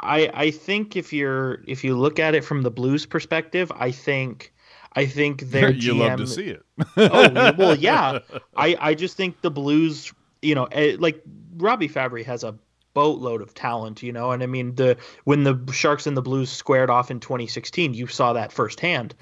[0.00, 3.90] I I think if you're if you look at it from the Blues perspective, I
[3.90, 4.52] think
[4.94, 6.62] I think their you GM, love to see it.
[6.96, 8.20] oh well, yeah.
[8.56, 11.22] I I just think the Blues, you know, eh, like
[11.56, 12.56] Robbie Fabbri has a
[12.94, 16.50] boatload of talent, you know, and I mean the when the Sharks and the Blues
[16.50, 19.14] squared off in 2016, you saw that firsthand.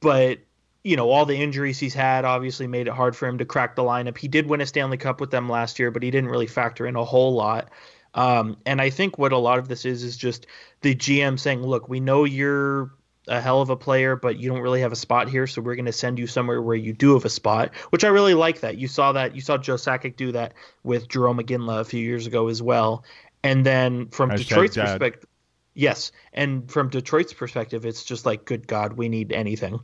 [0.00, 0.40] But
[0.84, 3.76] you know, all the injuries he's had obviously made it hard for him to crack
[3.76, 4.18] the lineup.
[4.18, 6.86] He did win a Stanley Cup with them last year, but he didn't really factor
[6.86, 7.70] in a whole lot.
[8.14, 10.46] Um, and I think what a lot of this is is just
[10.82, 12.90] the GM saying, "Look, we know you're
[13.28, 15.76] a hell of a player, but you don't really have a spot here, so we're
[15.76, 18.60] going to send you somewhere where you do have a spot." Which I really like
[18.60, 18.76] that.
[18.76, 19.34] You saw that.
[19.34, 23.04] You saw Joe Sakic do that with Jerome Iginla a few years ago as well.
[23.42, 25.28] And then from Hashtag Detroit's perspective,
[25.74, 29.80] yes, and from Detroit's perspective, it's just like, good God, we need anything.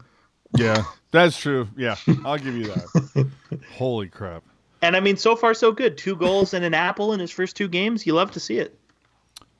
[0.56, 1.68] Yeah, that's true.
[1.76, 3.30] Yeah, I'll give you that.
[3.72, 4.44] Holy crap.
[4.82, 5.98] And I mean, so far so good.
[5.98, 8.06] Two goals and an apple in his first two games.
[8.06, 8.78] You love to see it.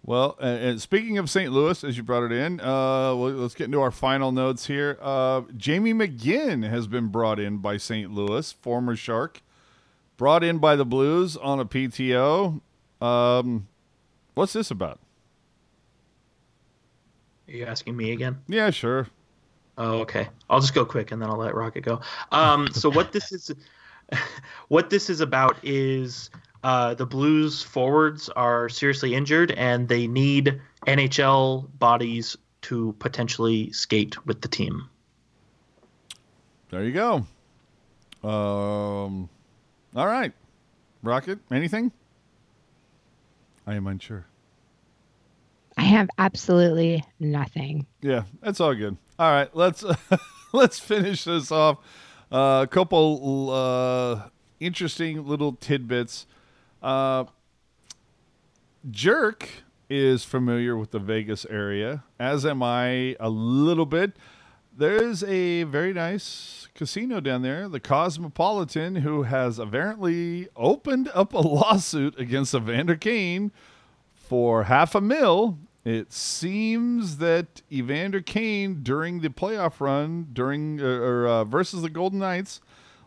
[0.05, 1.53] Well, and speaking of St.
[1.53, 4.97] Louis, as you brought it in, uh, let's get into our final notes here.
[5.03, 8.11] Uh, Jamie McGinn has been brought in by St.
[8.11, 9.43] Louis, former Shark,
[10.17, 12.61] brought in by the Blues on a PTO.
[13.03, 13.69] Um,
[14.33, 14.99] what's this about?
[17.49, 18.39] Are you asking me again?
[18.49, 19.09] Yeah, sure.
[19.77, 20.29] Oh, okay.
[20.49, 22.01] I'll just go quick and then I'll let Rocket go.
[22.33, 23.51] Um, so what this is,
[24.69, 26.31] what this is about is
[26.65, 34.27] uh, the Blues forwards are seriously injured and they need NHL bodies to potentially skate
[34.27, 34.89] with the team.
[36.71, 37.27] There you go.
[38.29, 39.29] Um,
[39.95, 40.33] all right,
[41.03, 41.39] Rocket.
[41.51, 41.93] Anything?
[43.67, 44.27] I am unsure.
[45.77, 47.87] I have absolutely nothing.
[48.01, 48.97] Yeah, that's all good.
[49.19, 49.95] All right, let's uh,
[50.53, 51.79] let's finish this off.
[52.31, 54.29] Uh, a couple uh,
[54.61, 56.27] interesting little tidbits.
[56.83, 57.25] Uh,
[58.91, 59.49] Jerk
[59.89, 64.13] is familiar with the Vegas area, as am I a little bit.
[64.77, 71.39] There's a very nice casino down there, the Cosmopolitan, who has apparently opened up a
[71.39, 73.51] lawsuit against Evander Kane
[74.15, 80.85] for half a mil it seems that Evander Kane during the playoff run during uh,
[80.85, 82.61] or uh, versus the Golden Knights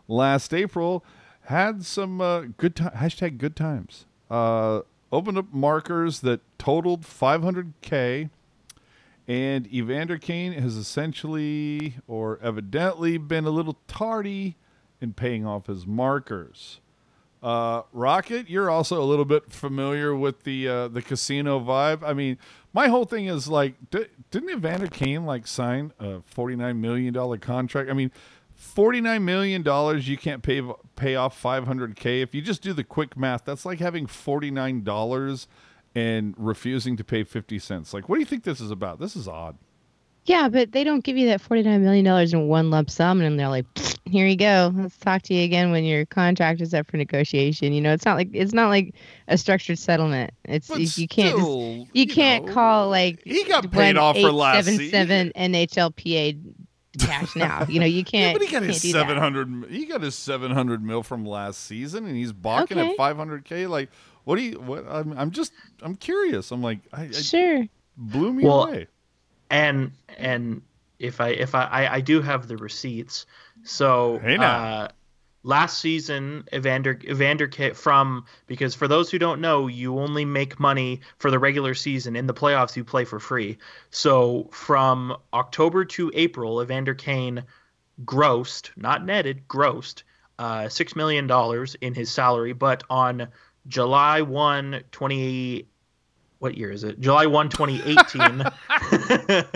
[0.08, 1.04] last April
[1.46, 4.06] had some uh, good time hashtag good times.
[4.30, 8.30] Uh, opened up markers that totaled 500k,
[9.28, 14.56] and Evander Kane has essentially or evidently been a little tardy
[15.00, 16.80] in paying off his markers.
[17.42, 22.04] Uh, Rocket, you're also a little bit familiar with the uh, the casino vibe.
[22.04, 22.38] I mean,
[22.72, 27.12] my whole thing is like, d- didn't Evander Kane like sign a forty nine million
[27.12, 27.90] dollar contract?
[27.90, 28.12] I mean,
[28.54, 30.62] forty nine million dollars you can't pay
[30.94, 32.20] pay off five hundred k.
[32.20, 35.48] If you just do the quick math, that's like having forty nine dollars
[35.96, 37.92] and refusing to pay fifty cents.
[37.92, 39.00] Like, what do you think this is about?
[39.00, 39.56] This is odd.
[40.24, 43.48] Yeah, but they don't give you that $49 million in one lump sum and they're
[43.48, 43.66] like,
[44.04, 44.72] here you go.
[44.74, 47.72] Let's talk to you again when your contract is up for negotiation.
[47.72, 48.94] You know, it's not like it's not like
[49.26, 50.32] a structured settlement.
[50.44, 54.16] It's but you can't just, you, you, can't know, call like he got paid off
[54.16, 56.38] for last seven seven NHLPA
[57.00, 57.64] cash now.
[57.68, 58.38] You know, you can't.
[58.38, 59.70] but he got his seven hundred.
[59.70, 62.90] He got his seven hundred mil from last season, and he's balking Okay.
[62.90, 63.66] at five hundred k.
[63.66, 63.90] Like,
[64.24, 64.60] what do you?
[64.60, 64.84] What?
[64.88, 65.52] I'm, I'm just.
[65.80, 66.50] I'm curious.
[66.50, 67.64] I'm like, I, it Sure.
[67.96, 68.86] blew me Well, away.
[69.52, 70.62] And and
[70.98, 73.26] if I if I I, I do have the receipts.
[73.62, 74.88] So Hey, uh,
[75.44, 80.58] last season, Evander Evander K from because for those who don't know, you only make
[80.58, 82.16] money for the regular season.
[82.16, 83.58] In the playoffs, you play for free.
[83.90, 87.44] So from October to April, Evander Kane
[88.04, 90.02] grossed, not netted, grossed
[90.38, 92.54] uh, six million dollars in his salary.
[92.54, 93.28] But on
[93.68, 95.68] July 1, 20,
[96.42, 96.98] what year is it?
[96.98, 98.42] July 1, 2018.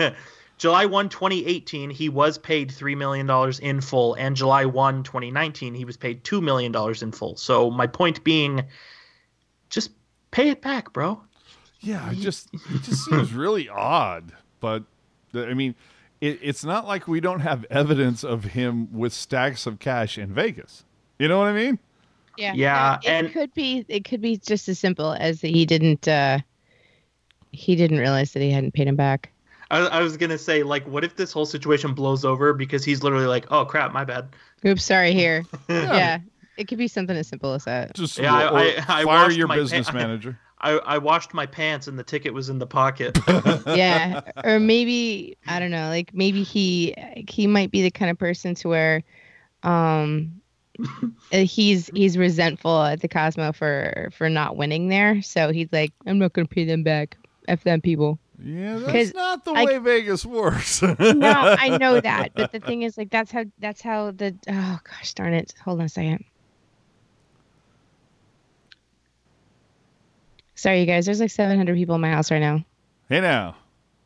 [0.57, 3.29] July 1, 2018, he was paid $3 million
[3.61, 4.13] in full.
[4.15, 7.35] And July 1, 2019, he was paid $2 million in full.
[7.35, 8.63] So my point being,
[9.69, 9.91] just
[10.31, 11.21] pay it back, bro.
[11.81, 14.31] Yeah, it just it just seems really odd.
[14.61, 14.83] But
[15.35, 15.75] I mean,
[16.21, 20.33] it, it's not like we don't have evidence of him with stacks of cash in
[20.33, 20.85] Vegas.
[21.19, 21.77] You know what I mean?
[22.37, 22.53] Yeah.
[22.55, 23.85] Yeah, It and- could be.
[23.87, 26.07] It could be just as simple as that he didn't.
[26.07, 26.39] uh
[27.51, 29.31] He didn't realize that he hadn't paid him back.
[29.69, 32.85] I, I was going to say, like, what if this whole situation blows over because
[32.85, 34.29] he's literally like, oh, crap, my bad.
[34.65, 35.13] Oops, sorry.
[35.13, 35.43] Here.
[35.69, 36.19] yeah.
[36.57, 37.93] It could be something as simple as that.
[37.93, 40.39] Just Yeah, I- or I- I fire washed your business pa- manager.
[40.59, 43.15] I, I washed my pants and the ticket was in the pocket.
[43.67, 46.95] yeah or maybe i don't know like maybe he
[47.29, 49.03] he might be the kind of person to where
[49.61, 50.41] um
[51.31, 55.91] uh, he's he's resentful at the cosmo for for not winning there so he's like
[56.07, 57.17] i'm not gonna pay them back
[57.47, 58.19] f them people.
[58.43, 60.81] Yeah, that's not the I- way Vegas works.
[60.83, 64.79] no i know that but the thing is like that's how that's how the oh
[64.83, 65.53] gosh darn it.
[65.63, 66.23] Hold on a second.
[70.55, 72.63] Sorry you guys there's like 700 people in my house right now.
[73.09, 73.55] Hey now,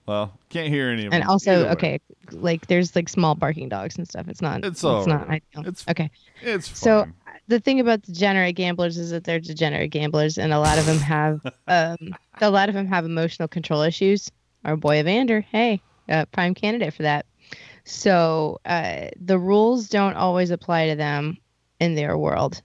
[0.05, 1.71] well, can't hear any of and also Either way.
[1.71, 1.99] okay
[2.31, 4.27] like there's like small barking dogs and stuff.
[4.27, 5.43] It's not It's all not right.
[5.55, 5.69] ideal.
[5.69, 6.09] It's okay.
[6.41, 7.13] it's so fine.
[7.51, 10.97] The thing about degenerate gamblers is that they're degenerate gamblers and a lot of them
[10.97, 14.31] have um a lot of them have emotional control issues.
[14.65, 17.25] Our boy evander hey uh, prime candidate for that.
[17.83, 21.37] So uh the rules don't always apply to them
[21.79, 22.61] in their world.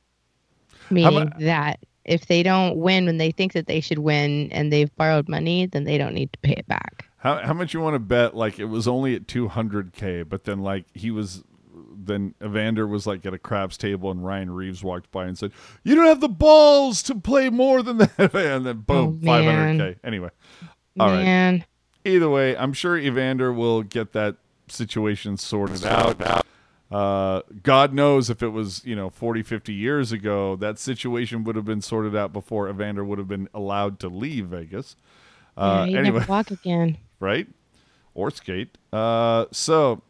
[0.89, 4.95] Meaning that if they don't win when they think that they should win and they've
[4.97, 7.07] borrowed money then they don't need to pay it back.
[7.19, 8.37] How how much you want to bet?
[8.37, 11.43] Like it was only at two hundred k, but then like he was,
[11.99, 15.53] then Evander was like at a craps table, and Ryan Reaves walked by and said,
[15.85, 19.79] "You don't have the balls to play more than that," and then boom, five hundred
[19.79, 20.01] k.
[20.05, 20.31] Anyway,
[20.99, 21.23] all right.
[21.23, 21.65] man
[22.05, 24.37] Either way, I'm sure Evander will get that
[24.69, 26.45] situation sorted out.
[26.89, 31.57] Uh, God knows if it was, you know, 40, 50 years ago, that situation would
[31.57, 34.95] have been sorted out before Evander would have been allowed to leave Vegas.
[35.57, 37.49] Uh, yeah, anyway, never walk again right?
[38.15, 38.79] Or skate.
[38.93, 40.03] Uh, so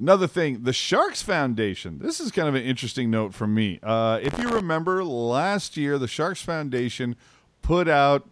[0.00, 1.98] another thing, the Sharks Foundation.
[1.98, 3.78] This is kind of an interesting note from me.
[3.82, 7.14] Uh, if you remember last year, the Sharks Foundation
[7.62, 8.28] put out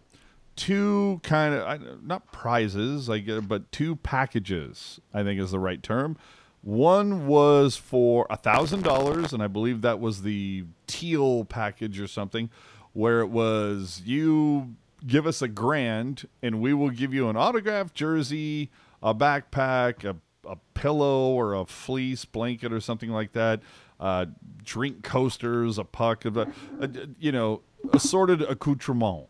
[0.55, 4.99] two kind of not prizes, like, uh, but two packages.
[5.13, 6.17] I think is the right term.
[6.61, 12.07] One was for a thousand dollars, and I believe that was the teal package or
[12.07, 12.49] something,
[12.91, 14.75] where it was you
[15.07, 18.69] give us a grand, and we will give you an autographed jersey,
[19.01, 20.17] a backpack, a,
[20.49, 23.61] a pillow, or a fleece blanket, or something like that.
[23.99, 24.25] Uh,
[24.63, 26.89] drink coasters, a puck, of a, a-
[27.19, 27.61] you know,
[27.93, 29.27] assorted accoutrement.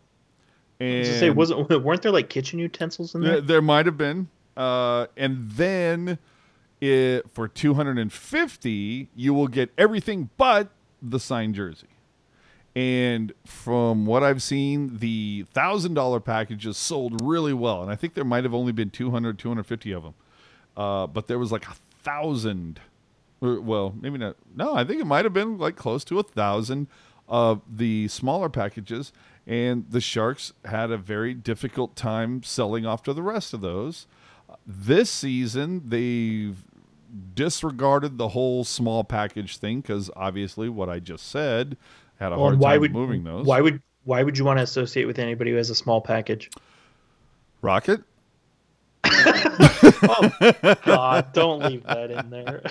[0.79, 3.41] And gonna say, wasn't weren't there like kitchen utensils in there, there?
[3.41, 4.29] there might have been.
[4.55, 6.17] Uh, and then
[6.81, 10.69] it, for 250 you will get everything but
[11.01, 11.87] the signed jersey.
[12.75, 17.81] And from what I've seen, the $1,000 packages sold really well.
[17.81, 20.13] And I think there might have only been 200, 250 of them.
[20.79, 22.79] Uh, but there was like a thousand.
[23.41, 24.37] Well, maybe not.
[24.55, 26.87] No, I think it might have been like close to a thousand
[27.27, 29.11] of the smaller packages.
[29.45, 34.07] And the Sharks had a very difficult time selling off to the rest of those.
[34.65, 36.63] This season, they've
[37.33, 41.75] disregarded the whole small package thing because obviously what I just said
[42.19, 43.45] had a Well, hard why time would moving those.
[43.45, 46.49] Why would why would you want to associate with anybody who has a small package?
[47.61, 48.01] Rocket?
[50.85, 52.61] God, don't leave that in there.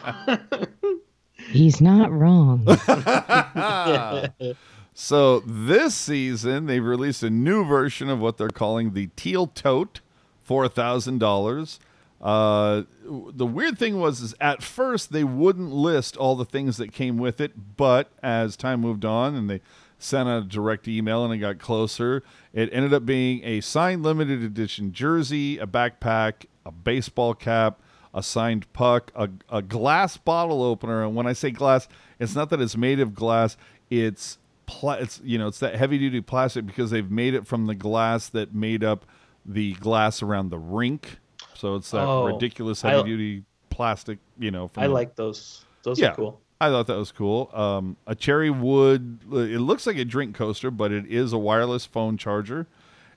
[1.51, 2.67] he's not wrong
[4.95, 10.01] So this season, they've released a new version of what they're calling the Teal Tote
[10.43, 11.79] four thousand uh, dollars.
[12.21, 16.93] Uh, the weird thing was, is at first they wouldn't list all the things that
[16.93, 19.61] came with it, but as time moved on and they
[19.99, 22.23] sent out a direct email and it got closer,
[22.53, 27.81] it ended up being a signed limited edition jersey, a backpack, a baseball cap,
[28.15, 31.05] a signed puck, a, a glass bottle opener.
[31.05, 31.89] And when I say glass,
[32.19, 33.57] it's not that it's made of glass.
[33.91, 37.67] It's pla- it's you know it's that heavy duty plastic because they've made it from
[37.67, 39.05] the glass that made up
[39.47, 41.19] the glass around the rink.
[41.55, 44.19] So it's that Oh, ridiculous I- heavy duty plastic.
[44.39, 45.65] You know, from I the- like those.
[45.85, 46.11] Those Yeah.
[46.13, 46.41] are cool.
[46.61, 47.51] I thought that was cool.
[47.53, 49.21] Um, a cherry wood.
[49.33, 52.67] It looks like a drink coaster, but it is a wireless phone charger,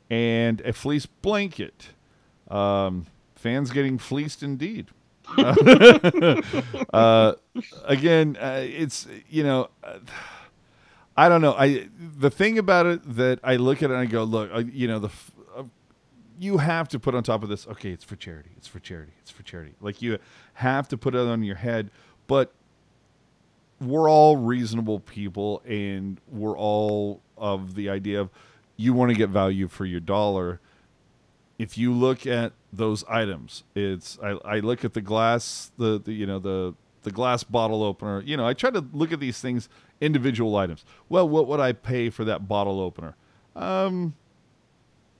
[0.10, 1.89] and a fleece blanket.
[2.50, 4.88] Um, fans getting fleeced indeed.
[5.38, 7.34] uh,
[7.86, 9.70] again, uh, it's you know,
[11.18, 11.56] I don't know.
[11.58, 14.60] I the thing about it that I look at it and I go, look, uh,
[14.72, 15.10] you know, the
[15.56, 15.64] uh,
[16.39, 17.68] you have to put on top of this.
[17.68, 18.52] Okay, it's for charity.
[18.58, 19.14] It's for charity.
[19.22, 19.74] It's for charity.
[19.82, 20.20] Like you
[20.56, 21.89] have to put it on your head,
[22.28, 22.54] but
[23.82, 28.30] we're all reasonable people and we're all of the idea of
[28.78, 30.60] you want to get value for your dollar.
[31.58, 36.14] If you look at those items it's i, I look at the glass the, the
[36.14, 36.74] you know the
[37.04, 38.22] the glass bottle opener.
[38.22, 39.68] You know i try to look at these things
[40.00, 40.86] individual items.
[41.10, 43.16] Well what would i pay for that bottle opener?
[43.56, 44.16] Um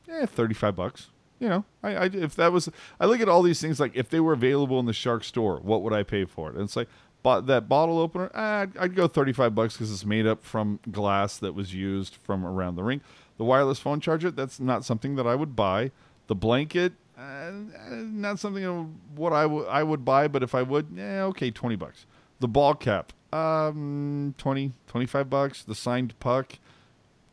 [0.08, 1.10] yeah 35 bucks
[1.40, 1.66] you know.
[1.84, 4.34] I, I if that was i look at all these things like if they were
[4.34, 6.56] available in the shark store what would i pay for it?
[6.56, 6.88] And it's like
[7.24, 10.80] but that bottle opener ah, I'd, I'd go 35 bucks because it's made up from
[10.92, 13.02] glass that was used from around the ring.
[13.38, 15.92] The wireless phone charger that's not something that i would buy.
[16.28, 17.52] The blanket uh,
[17.92, 21.52] not something of what I would I would buy but if i would yeah okay
[21.52, 22.06] 20 bucks.
[22.40, 25.64] The ball cap um 20 25 bucks.
[25.64, 26.58] The signed puck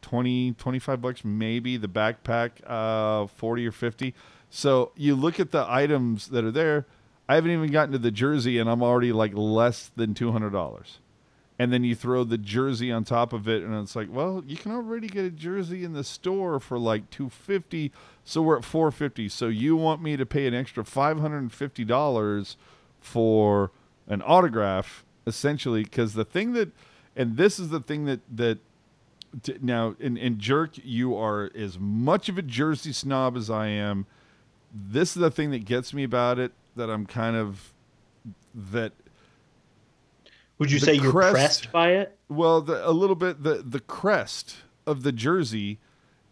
[0.03, 1.76] 20 25 bucks maybe.
[1.76, 4.14] The backpack uh 40 or 50
[4.51, 6.86] so you look at the items that are there
[7.29, 10.99] i haven't even gotten to the jersey and i'm already like less than $200
[11.59, 14.57] and then you throw the jersey on top of it and it's like well you
[14.57, 17.93] can already get a jersey in the store for like 250
[18.24, 22.57] so we're at 450 so you want me to pay an extra $550
[23.01, 23.70] for
[24.09, 26.70] an autograph essentially because the thing that
[27.14, 28.59] and this is the thing that that
[29.61, 34.07] now in, in jerk you are as much of a jersey snob as i am.
[34.72, 37.72] This is the thing that gets me about it that i'm kind of
[38.55, 38.93] that
[40.59, 42.16] Would you say you're crest- pressed by it?
[42.29, 44.57] well the, a little bit the the crest
[44.87, 45.79] of the jersey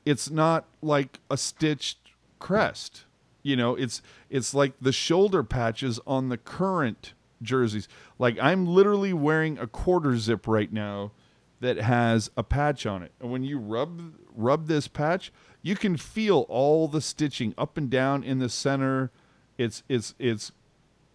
[0.05, 1.99] it's not like a stitched
[2.39, 3.05] crest
[3.47, 3.77] you know?
[3.77, 7.87] It's it's like the shoulder patches on the current jerseys.
[8.19, 11.13] Like i'm literally wearing a quarter zip right now
[11.61, 13.13] that has a patch on it.
[13.21, 15.33] And when you rub rub this patch
[15.63, 19.13] you can feel all the stitching up and down in the center
[19.59, 20.53] it's it's it's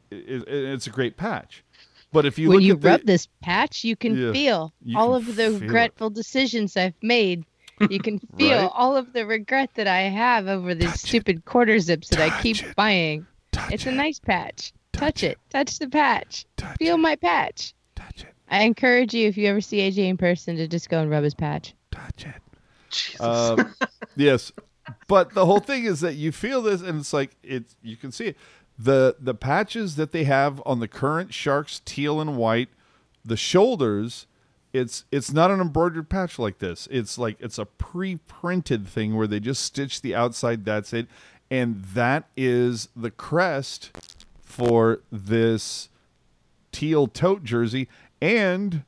[0.09, 1.63] it, it's a great patch
[2.13, 4.73] but if you when look you at the, rub this patch, you can Yeah, feel
[4.83, 5.61] you all can of the feel it.
[5.61, 7.45] regretful decisions I've made.
[7.89, 8.71] You can feel Right?
[8.73, 11.07] all of the regret that I have over these Touch it.
[11.07, 12.75] stupid quarter zips that I keep it.
[12.75, 13.25] buying.
[13.53, 14.73] touch It's it, a nice patch.
[14.91, 15.37] Touch Touch it.
[15.51, 16.45] Touch the patch.
[16.57, 17.73] touch Feel it, my patch.
[17.95, 20.99] touch it I encourage you, if you ever see AJ in person, to just go
[20.99, 21.73] and rub his patch.
[21.91, 22.41] touch it
[22.89, 23.21] Jesus.
[23.21, 23.63] Uh,
[24.17, 24.51] yes,
[25.07, 28.11] but the whole thing is that you feel this, and it's like it's you can
[28.11, 28.37] see it.
[28.77, 32.69] the The patches that they have on the current Sharks teal and white,
[33.23, 34.27] the shoulders,
[34.73, 36.87] it's it's not an embroidered patch like this.
[36.91, 40.65] It's like it's a pre-printed thing where they just stitch the outside.
[40.65, 41.07] That's it,
[41.49, 43.91] and that is the crest
[44.43, 45.89] for this
[46.71, 47.87] teal tote jersey.
[48.21, 48.83] And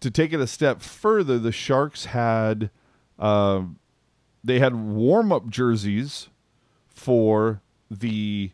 [0.00, 2.70] to take it a step further, the Sharks had
[3.18, 3.78] um,
[4.48, 6.28] they had warm up jerseys
[6.88, 8.50] for the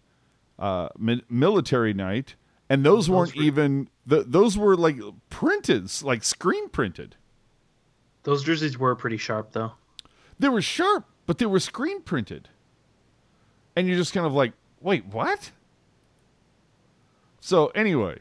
[0.59, 2.35] uh, mi- military night,
[2.69, 4.99] and those, Those weren't were- even th- those were like
[5.31, 7.17] printed, like screen printed.
[8.25, 9.73] Those jerseys were pretty sharp, though.
[10.39, 12.49] They were sharp, but they were screen printed,
[13.77, 15.51] and you're just kind of like, wait, what?
[17.41, 18.19] So anyway,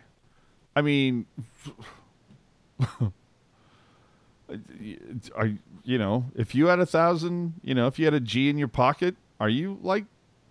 [0.76, 1.26] I mean,
[5.36, 5.52] are
[5.84, 8.58] you know if you had a thousand, you know, if you had a G in
[8.58, 10.06] your pocket, are you like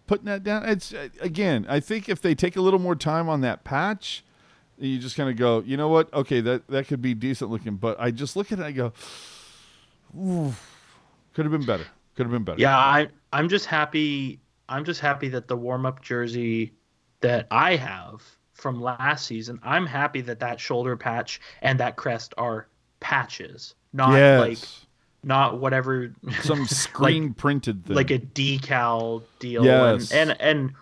[0.06, 0.68] putting that down?
[0.68, 4.24] It's uh, again, I think if they take a little more time on that patch,
[4.78, 6.12] you just kind of go, you know what?
[6.12, 8.72] Okay, that that could be decent looking, but I just look at it, and I
[8.72, 8.92] go,
[11.32, 11.86] could have been better.
[12.14, 12.60] Could have been better.
[12.60, 14.40] Yeah, I I'm just happy.
[14.68, 16.72] I'm just happy that the warm up jersey
[17.20, 18.22] that I have
[18.54, 19.58] from last season.
[19.62, 22.68] I'm happy that that shoulder patch and that crest are
[23.00, 24.40] patches, not yes.
[24.40, 24.58] like
[25.24, 26.12] not whatever
[26.42, 27.96] some screen printed thing.
[27.96, 29.64] like a decal deal.
[29.64, 30.12] Yes.
[30.12, 30.72] And, and and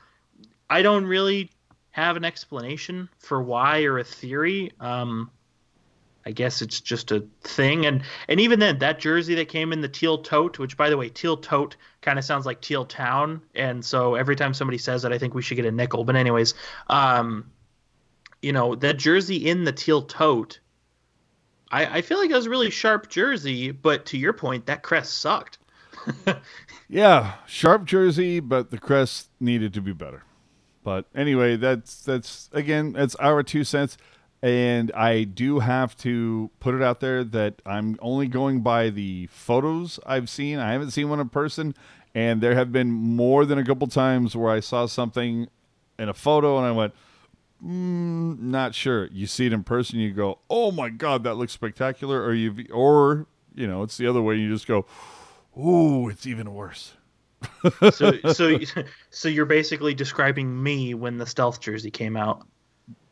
[0.68, 1.50] I don't really
[1.90, 4.72] have an explanation for why or a theory.
[4.80, 5.30] Um,
[6.24, 7.86] I guess it's just a thing.
[7.86, 10.96] And and even then, that jersey that came in the teal tote, which by the
[10.96, 15.04] way, teal tote kind of sounds like teal town, and so every time somebody says
[15.04, 16.04] it, I think we should get a nickel.
[16.04, 16.54] But anyways,
[16.88, 17.50] um,
[18.42, 20.60] you know that jersey in the teal tote.
[21.70, 24.82] I, I feel like it was a really sharp jersey, but to your point, that
[24.82, 25.58] crest sucked.
[26.92, 30.24] Yeah, sharp jersey, but the crest needed to be better.
[30.82, 33.96] But anyway, that's that's again, that's our two cents.
[34.42, 39.28] And I do have to put it out there that I'm only going by the
[39.28, 40.58] photos I've seen.
[40.58, 41.76] I haven't seen one in person,
[42.12, 45.46] and there have been more than a couple times where I saw something
[45.96, 46.92] in a photo and I went,
[47.64, 49.06] mm, not sure.
[49.12, 52.66] You see it in person, you go, "Oh my god, that looks spectacular," or you,
[52.72, 54.36] or you know, it's the other way.
[54.36, 54.86] You just go,
[55.58, 56.94] "Ooh, it's even worse."
[57.92, 58.58] so so
[59.10, 62.46] so you're basically describing me when the stealth jersey came out.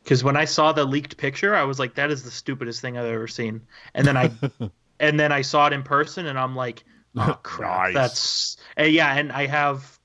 [0.03, 2.97] Because when I saw the leaked picture, I was like, "That is the stupidest thing
[2.97, 3.63] I've ever seen."
[3.95, 4.31] And then I,
[5.01, 6.85] and then I saw it in person, and I'm like,
[7.17, 7.93] "Oh crap, Nice.
[7.93, 9.99] that's and yeah." And I have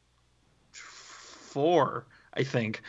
[0.72, 2.82] four, I think.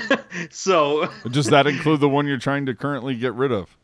[0.50, 3.76] so, Does that include the one you're trying to currently get rid of?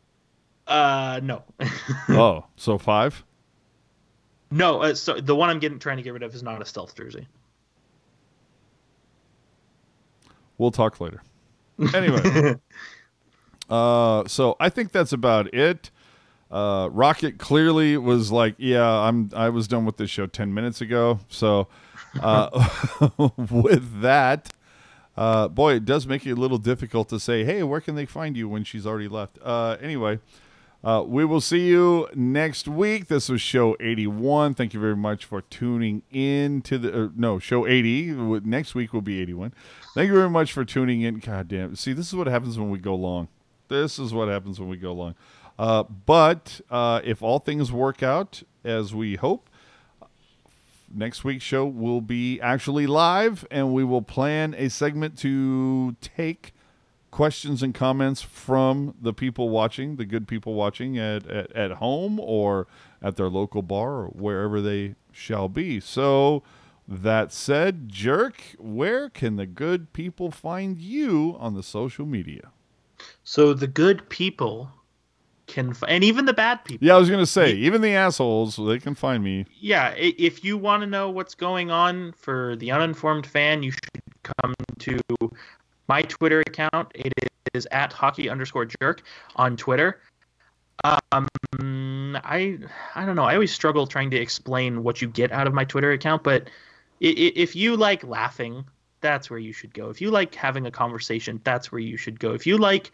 [0.67, 1.43] uh, no,
[2.09, 3.23] oh, so five?
[4.51, 4.81] no.
[4.81, 6.95] Uh, so the one I'm getting trying to get rid of is not a stealth
[6.95, 7.27] jersey.
[10.57, 11.21] We'll talk later.
[11.93, 12.55] Anyway,
[13.69, 15.91] uh, so I think that's about it.
[16.49, 19.29] Uh, Rocket clearly was like, "Yeah, I'm.
[19.35, 21.67] I was done with this show ten minutes ago." So,
[22.21, 22.67] uh,
[23.37, 24.53] with that,
[25.17, 28.05] uh, boy, it does make it a little difficult to say, "Hey, where can they
[28.05, 29.39] find you?" when she's already left.
[29.41, 30.19] Uh, anyway,
[30.83, 33.07] uh, we will see you next week.
[33.07, 34.53] This was show 81.
[34.53, 38.41] Thank you very much for tuning in to the uh, no show 80.
[38.43, 39.51] Next week will be 81.
[39.95, 41.17] Thank you very much for tuning in.
[41.17, 41.75] God damn.
[41.75, 43.29] See, this is what happens when we go long.
[43.67, 45.15] This is what happens when we go long.
[45.57, 49.49] Uh, but uh, if all things work out as we hope,
[50.95, 56.53] next week's show will be actually live, and we will plan a segment to take
[57.11, 62.19] questions and comments from the people watching, the good people watching at, at, at home
[62.19, 62.67] or
[63.01, 65.79] at their local bar or wherever they shall be.
[65.79, 66.43] So,
[66.87, 72.51] that said, Jerk, where can the good people find you on the social media?
[73.23, 74.71] So the good people
[75.47, 76.85] can, f- and even the bad people.
[76.85, 79.45] Yeah, I was going to say, even the assholes, they can find me.
[79.59, 84.01] yeah, if you want to know what's going on for the uninformed fan, you should
[84.23, 84.99] come to
[85.87, 86.91] my Twitter account.
[86.95, 87.13] It
[87.53, 89.03] is at hockey underscore jerk
[89.35, 90.01] on Twitter.
[90.83, 91.27] Um,
[92.23, 92.59] I
[92.95, 93.23] I don't know.
[93.23, 96.49] I always struggle trying to explain what you get out of my Twitter account, but
[96.99, 98.65] if you like laughing,
[99.01, 99.89] that's where you should go.
[99.89, 102.33] If you like having a conversation, that's where you should go.
[102.33, 102.91] If you like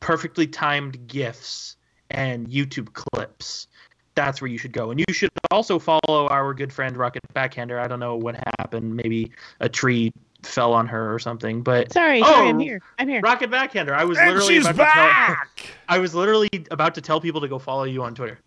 [0.00, 1.76] perfectly timed gifs
[2.10, 3.66] and YouTube clips,
[4.14, 4.90] that's where you should go.
[4.90, 7.78] And you should also follow our good friend Rocket Backhander.
[7.78, 8.96] I don't know what happened.
[8.96, 9.30] Maybe
[9.60, 11.62] a tree fell on her or something.
[11.62, 12.80] But Sorry, Oh, sorry, I'm oh, here.
[12.98, 13.20] I'm here.
[13.20, 15.56] Rocket Backhander, I was And literally she's about back!
[15.56, 15.72] to tell.
[15.88, 18.38] I was literally about to tell people to go follow you on Twitter.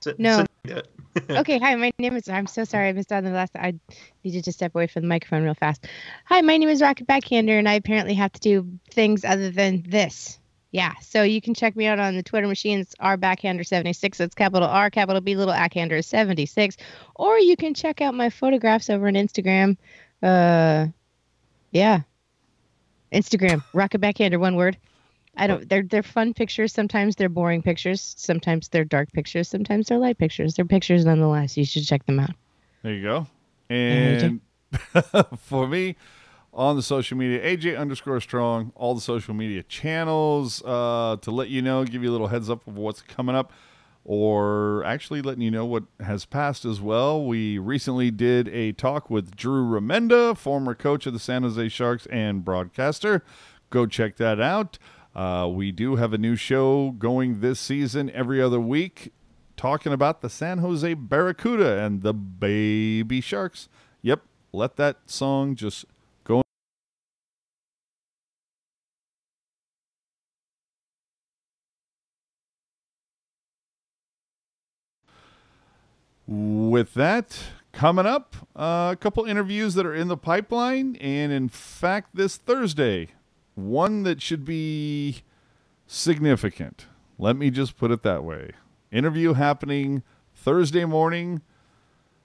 [0.00, 0.44] So, No.
[0.66, 0.82] so
[1.30, 2.28] okay, hi, my name is.
[2.28, 3.52] I'm so sorry I missed out on the last.
[3.54, 3.74] I
[4.24, 5.86] needed to step away from the microphone real fast.
[6.26, 9.84] Hi, my name is Rocket Backhander, and I apparently have to do things other than
[9.86, 10.38] this.
[10.72, 14.16] Yeah, so you can check me out on the Twitter machines, R Backhander76.
[14.16, 16.78] That's capital R, capital B, little Backhander 76.
[17.14, 19.76] Or you can check out my photographs over on Instagram.
[20.22, 20.86] Uh,
[21.72, 22.00] yeah,
[23.12, 24.78] Instagram, Rocket Backhander, one word.
[25.36, 25.68] I don't.
[25.68, 26.72] They're they're fun pictures.
[26.72, 28.14] Sometimes they're boring pictures.
[28.18, 29.48] Sometimes they're dark pictures.
[29.48, 30.54] Sometimes they're light pictures.
[30.54, 31.56] They're pictures nonetheless.
[31.56, 32.34] You should check them out.
[32.82, 33.26] There you go.
[33.70, 34.40] And
[35.38, 35.96] for me,
[36.52, 41.48] on the social media, AJ underscore strong, all the social media channels uh, to let
[41.48, 43.52] you know, give you a little heads up of what's coming up,
[44.04, 47.24] or actually letting you know what has passed as well.
[47.24, 52.06] We recently did a talk with Drew Remenda, former coach of the San Jose Sharks
[52.06, 53.24] and broadcaster.
[53.70, 54.78] Go check that out.
[55.14, 59.12] Uh, we do have a new show going this season every other week
[59.56, 63.68] talking about the San Jose Barracuda and the Baby Sharks.
[64.02, 64.22] Yep,
[64.52, 65.84] let that song just
[76.34, 77.38] With that,
[77.72, 82.38] coming up, uh, a couple interviews that are in the pipeline, and in fact, this
[82.38, 83.08] Thursday,
[83.54, 85.24] one that should be
[85.86, 86.86] significant.
[87.18, 88.52] Let me just put it that way.
[88.90, 90.04] Interview happening
[90.34, 91.42] Thursday morning,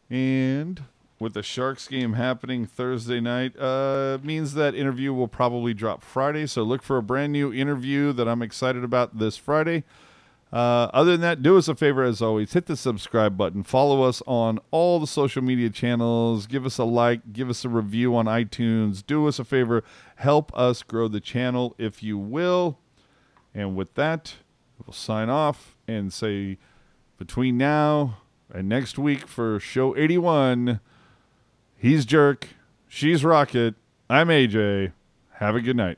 [0.09, 0.85] and
[1.19, 6.47] with the Sharks game happening Thursday night, uh, means that interview will probably drop Friday.
[6.47, 9.83] So look for a brand new interview that I'm excited about this Friday.
[10.51, 12.53] Uh, other than that, do us a favor as always.
[12.53, 13.63] Hit the subscribe button.
[13.63, 16.47] Follow us on all the social media channels.
[16.47, 17.33] Give us a like.
[17.33, 19.05] Give us a review on iTunes.
[19.05, 19.83] Do us a favor.
[20.15, 22.79] Help us grow the channel if you will.
[23.53, 24.35] And with that,
[24.85, 26.57] we'll sign off and say
[27.17, 28.17] between now
[28.53, 30.79] and next week for show 81,
[31.75, 32.49] he's Jerk,
[32.87, 33.75] she's Rocket,
[34.09, 34.93] I'm AJ.
[35.33, 35.97] Have a good night.